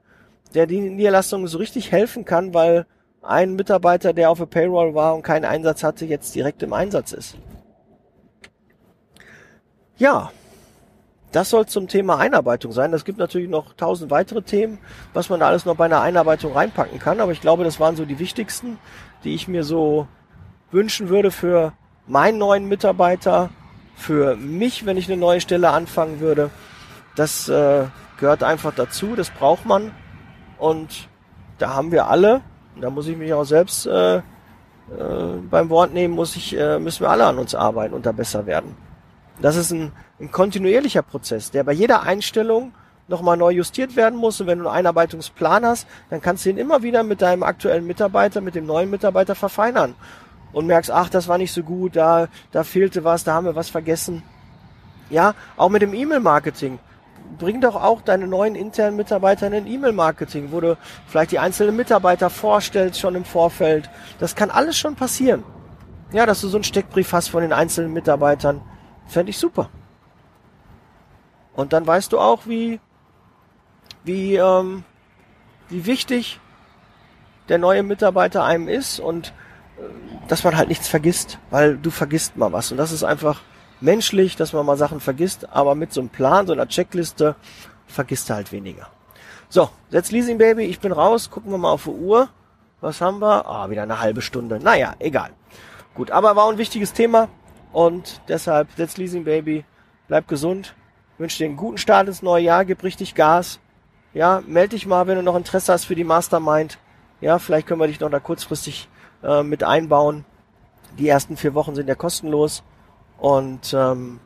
der 0.53 0.67
die 0.67 0.79
Niederlassung 0.79 1.47
so 1.47 1.57
richtig 1.57 1.91
helfen 1.91 2.25
kann, 2.25 2.53
weil 2.53 2.85
ein 3.21 3.55
Mitarbeiter, 3.55 4.13
der 4.13 4.29
auf 4.29 4.37
der 4.37 4.45
Payroll 4.45 4.93
war 4.93 5.15
und 5.15 5.23
keinen 5.23 5.45
Einsatz 5.45 5.83
hatte, 5.83 6.05
jetzt 6.05 6.35
direkt 6.35 6.61
im 6.63 6.73
Einsatz 6.73 7.11
ist. 7.11 7.37
Ja, 9.97 10.31
das 11.31 11.49
soll 11.49 11.65
zum 11.65 11.87
Thema 11.87 12.17
Einarbeitung 12.17 12.71
sein. 12.71 12.93
Es 12.93 13.03
gibt 13.03 13.17
natürlich 13.17 13.49
noch 13.49 13.73
tausend 13.73 14.11
weitere 14.11 14.41
Themen, 14.41 14.77
was 15.13 15.29
man 15.29 15.39
da 15.39 15.47
alles 15.47 15.65
noch 15.65 15.75
bei 15.75 15.85
einer 15.85 16.01
Einarbeitung 16.01 16.53
reinpacken 16.53 16.99
kann. 16.99 17.19
Aber 17.19 17.31
ich 17.31 17.41
glaube, 17.41 17.63
das 17.63 17.79
waren 17.79 17.95
so 17.95 18.05
die 18.05 18.19
wichtigsten, 18.19 18.77
die 19.23 19.35
ich 19.35 19.47
mir 19.47 19.63
so 19.63 20.07
wünschen 20.71 21.09
würde 21.09 21.31
für 21.31 21.73
meinen 22.07 22.37
neuen 22.37 22.67
Mitarbeiter, 22.67 23.49
für 23.95 24.35
mich, 24.35 24.85
wenn 24.85 24.97
ich 24.97 25.11
eine 25.11 25.19
neue 25.19 25.41
Stelle 25.41 25.71
anfangen 25.71 26.19
würde. 26.19 26.51
Das 27.15 27.49
äh, 27.49 27.85
gehört 28.17 28.43
einfach 28.43 28.73
dazu, 28.73 29.15
das 29.15 29.29
braucht 29.29 29.65
man. 29.65 29.91
Und 30.57 31.07
da 31.57 31.73
haben 31.73 31.91
wir 31.91 32.07
alle, 32.07 32.41
da 32.79 32.89
muss 32.89 33.07
ich 33.07 33.17
mich 33.17 33.33
auch 33.33 33.45
selbst 33.45 33.85
äh, 33.85 34.17
äh, 34.17 34.21
beim 35.49 35.69
Wort 35.69 35.93
nehmen, 35.93 36.13
muss 36.13 36.35
ich, 36.35 36.57
äh, 36.57 36.79
müssen 36.79 37.01
wir 37.01 37.09
alle 37.09 37.25
an 37.25 37.37
uns 37.37 37.55
arbeiten 37.55 37.93
und 37.93 38.05
da 38.05 38.11
besser 38.11 38.45
werden. 38.45 38.75
Das 39.41 39.55
ist 39.55 39.71
ein, 39.71 39.91
ein 40.19 40.31
kontinuierlicher 40.31 41.01
Prozess, 41.01 41.51
der 41.51 41.63
bei 41.63 41.73
jeder 41.73 42.03
Einstellung 42.03 42.71
nochmal 43.07 43.37
neu 43.37 43.51
justiert 43.51 43.95
werden 43.95 44.17
muss. 44.17 44.39
Und 44.41 44.47
wenn 44.47 44.59
du 44.59 44.67
einen 44.67 44.77
Einarbeitungsplan 44.77 45.65
hast, 45.65 45.87
dann 46.09 46.21
kannst 46.21 46.45
du 46.45 46.49
ihn 46.49 46.57
immer 46.57 46.83
wieder 46.83 47.03
mit 47.03 47.21
deinem 47.21 47.43
aktuellen 47.43 47.85
Mitarbeiter, 47.85 48.41
mit 48.41 48.55
dem 48.55 48.65
neuen 48.65 48.89
Mitarbeiter 48.89 49.35
verfeinern. 49.35 49.95
Und 50.53 50.67
merkst, 50.67 50.89
ach, 50.91 51.09
das 51.09 51.27
war 51.27 51.37
nicht 51.37 51.51
so 51.51 51.63
gut, 51.63 51.97
da, 51.97 52.27
da 52.51 52.63
fehlte 52.63 53.03
was, 53.03 53.25
da 53.25 53.33
haben 53.33 53.45
wir 53.45 53.55
was 53.55 53.69
vergessen. 53.69 54.23
Ja, 55.09 55.35
auch 55.57 55.69
mit 55.69 55.81
dem 55.81 55.93
E-Mail-Marketing 55.93 56.79
bring 57.37 57.61
doch 57.61 57.75
auch 57.75 58.01
deine 58.01 58.27
neuen 58.27 58.55
internen 58.55 58.95
Mitarbeiter 58.95 59.47
in 59.47 59.53
ein 59.53 59.67
E-Mail-Marketing, 59.67 60.51
wo 60.51 60.61
du 60.61 60.77
vielleicht 61.07 61.31
die 61.31 61.39
einzelnen 61.39 61.75
Mitarbeiter 61.75 62.29
vorstellst 62.29 62.99
schon 62.99 63.15
im 63.15 63.25
Vorfeld. 63.25 63.89
Das 64.19 64.35
kann 64.35 64.51
alles 64.51 64.77
schon 64.77 64.95
passieren. 64.95 65.43
Ja, 66.11 66.25
dass 66.25 66.41
du 66.41 66.47
so 66.47 66.57
einen 66.57 66.63
Steckbrief 66.63 67.11
hast 67.13 67.29
von 67.29 67.41
den 67.41 67.53
einzelnen 67.53 67.93
Mitarbeitern, 67.93 68.61
fände 69.07 69.31
ich 69.31 69.37
super. 69.37 69.69
Und 71.55 71.73
dann 71.73 71.85
weißt 71.85 72.11
du 72.11 72.19
auch, 72.19 72.45
wie, 72.45 72.79
wie, 74.03 74.35
ähm, 74.35 74.83
wie 75.69 75.85
wichtig 75.85 76.39
der 77.49 77.57
neue 77.57 77.83
Mitarbeiter 77.83 78.43
einem 78.43 78.67
ist 78.67 78.99
und 78.99 79.33
äh, 79.77 79.81
dass 80.27 80.43
man 80.43 80.57
halt 80.57 80.69
nichts 80.69 80.87
vergisst, 80.87 81.39
weil 81.49 81.77
du 81.77 81.91
vergisst 81.91 82.37
mal 82.37 82.51
was. 82.51 82.71
Und 82.71 82.77
das 82.77 82.91
ist 82.91 83.03
einfach 83.03 83.41
menschlich, 83.81 84.35
dass 84.35 84.53
man 84.53 84.65
mal 84.65 84.77
Sachen 84.77 84.99
vergisst, 84.99 85.49
aber 85.51 85.75
mit 85.75 85.93
so 85.93 86.01
einem 86.01 86.09
Plan, 86.09 86.47
so 86.47 86.53
einer 86.53 86.67
Checkliste 86.67 87.35
vergisst 87.87 88.29
du 88.29 88.33
halt 88.33 88.51
weniger. 88.51 88.87
So, 89.49 89.69
jetzt 89.89 90.11
Leasing 90.11 90.37
Baby, 90.37 90.63
ich 90.65 90.79
bin 90.79 90.91
raus, 90.91 91.29
gucken 91.29 91.51
wir 91.51 91.57
mal 91.57 91.71
auf 91.71 91.83
die 91.83 91.91
Uhr. 91.91 92.29
Was 92.81 93.01
haben 93.01 93.19
wir? 93.19 93.47
Ah, 93.47 93.69
wieder 93.69 93.83
eine 93.83 93.99
halbe 93.99 94.21
Stunde. 94.21 94.59
Naja, 94.59 94.95
egal. 94.99 95.31
Gut, 95.93 96.11
aber 96.11 96.35
war 96.35 96.49
ein 96.49 96.57
wichtiges 96.57 96.93
Thema 96.93 97.29
und 97.71 98.21
deshalb 98.27 98.67
setz 98.75 98.97
Leasing 98.97 99.23
Baby, 99.23 99.63
bleib 100.07 100.27
gesund, 100.27 100.75
wünsche 101.17 101.37
dir 101.37 101.45
einen 101.45 101.57
guten 101.57 101.77
Start 101.77 102.07
ins 102.07 102.21
neue 102.21 102.43
Jahr, 102.43 102.65
gib 102.65 102.83
richtig 102.83 103.15
Gas. 103.15 103.59
Ja, 104.13 104.41
melde 104.45 104.69
dich 104.69 104.85
mal, 104.85 105.07
wenn 105.07 105.17
du 105.17 105.23
noch 105.23 105.35
Interesse 105.35 105.73
hast 105.73 105.85
für 105.85 105.95
die 105.95 106.03
Mastermind. 106.03 106.77
Ja, 107.21 107.39
vielleicht 107.39 107.67
können 107.67 107.79
wir 107.79 107.87
dich 107.87 107.99
noch 107.99 108.09
da 108.09 108.19
kurzfristig 108.19 108.89
äh, 109.23 109.43
mit 109.43 109.63
einbauen. 109.63 110.25
Die 110.97 111.07
ersten 111.07 111.37
vier 111.37 111.53
Wochen 111.53 111.75
sind 111.75 111.87
ja 111.87 111.95
kostenlos 111.95 112.63
und 113.17 113.73
ähm, 113.73 114.19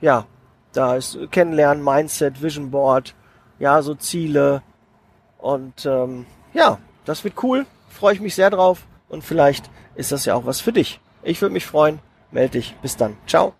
ja, 0.00 0.26
da 0.72 0.96
ist 0.96 1.18
Kennenlernen, 1.30 1.84
Mindset, 1.84 2.42
Vision 2.42 2.70
Board, 2.70 3.14
ja, 3.58 3.82
so 3.82 3.94
Ziele 3.94 4.62
und 5.38 5.86
ähm, 5.86 6.26
ja, 6.54 6.78
das 7.04 7.24
wird 7.24 7.42
cool, 7.42 7.66
freue 7.88 8.14
ich 8.14 8.20
mich 8.20 8.34
sehr 8.34 8.50
drauf 8.50 8.86
und 9.08 9.22
vielleicht 9.22 9.70
ist 9.94 10.12
das 10.12 10.24
ja 10.24 10.34
auch 10.34 10.46
was 10.46 10.60
für 10.60 10.72
dich. 10.72 11.00
Ich 11.22 11.40
würde 11.40 11.52
mich 11.52 11.66
freuen. 11.66 12.00
Meld 12.30 12.54
dich. 12.54 12.74
Bis 12.82 12.96
dann. 12.96 13.16
Ciao. 13.26 13.54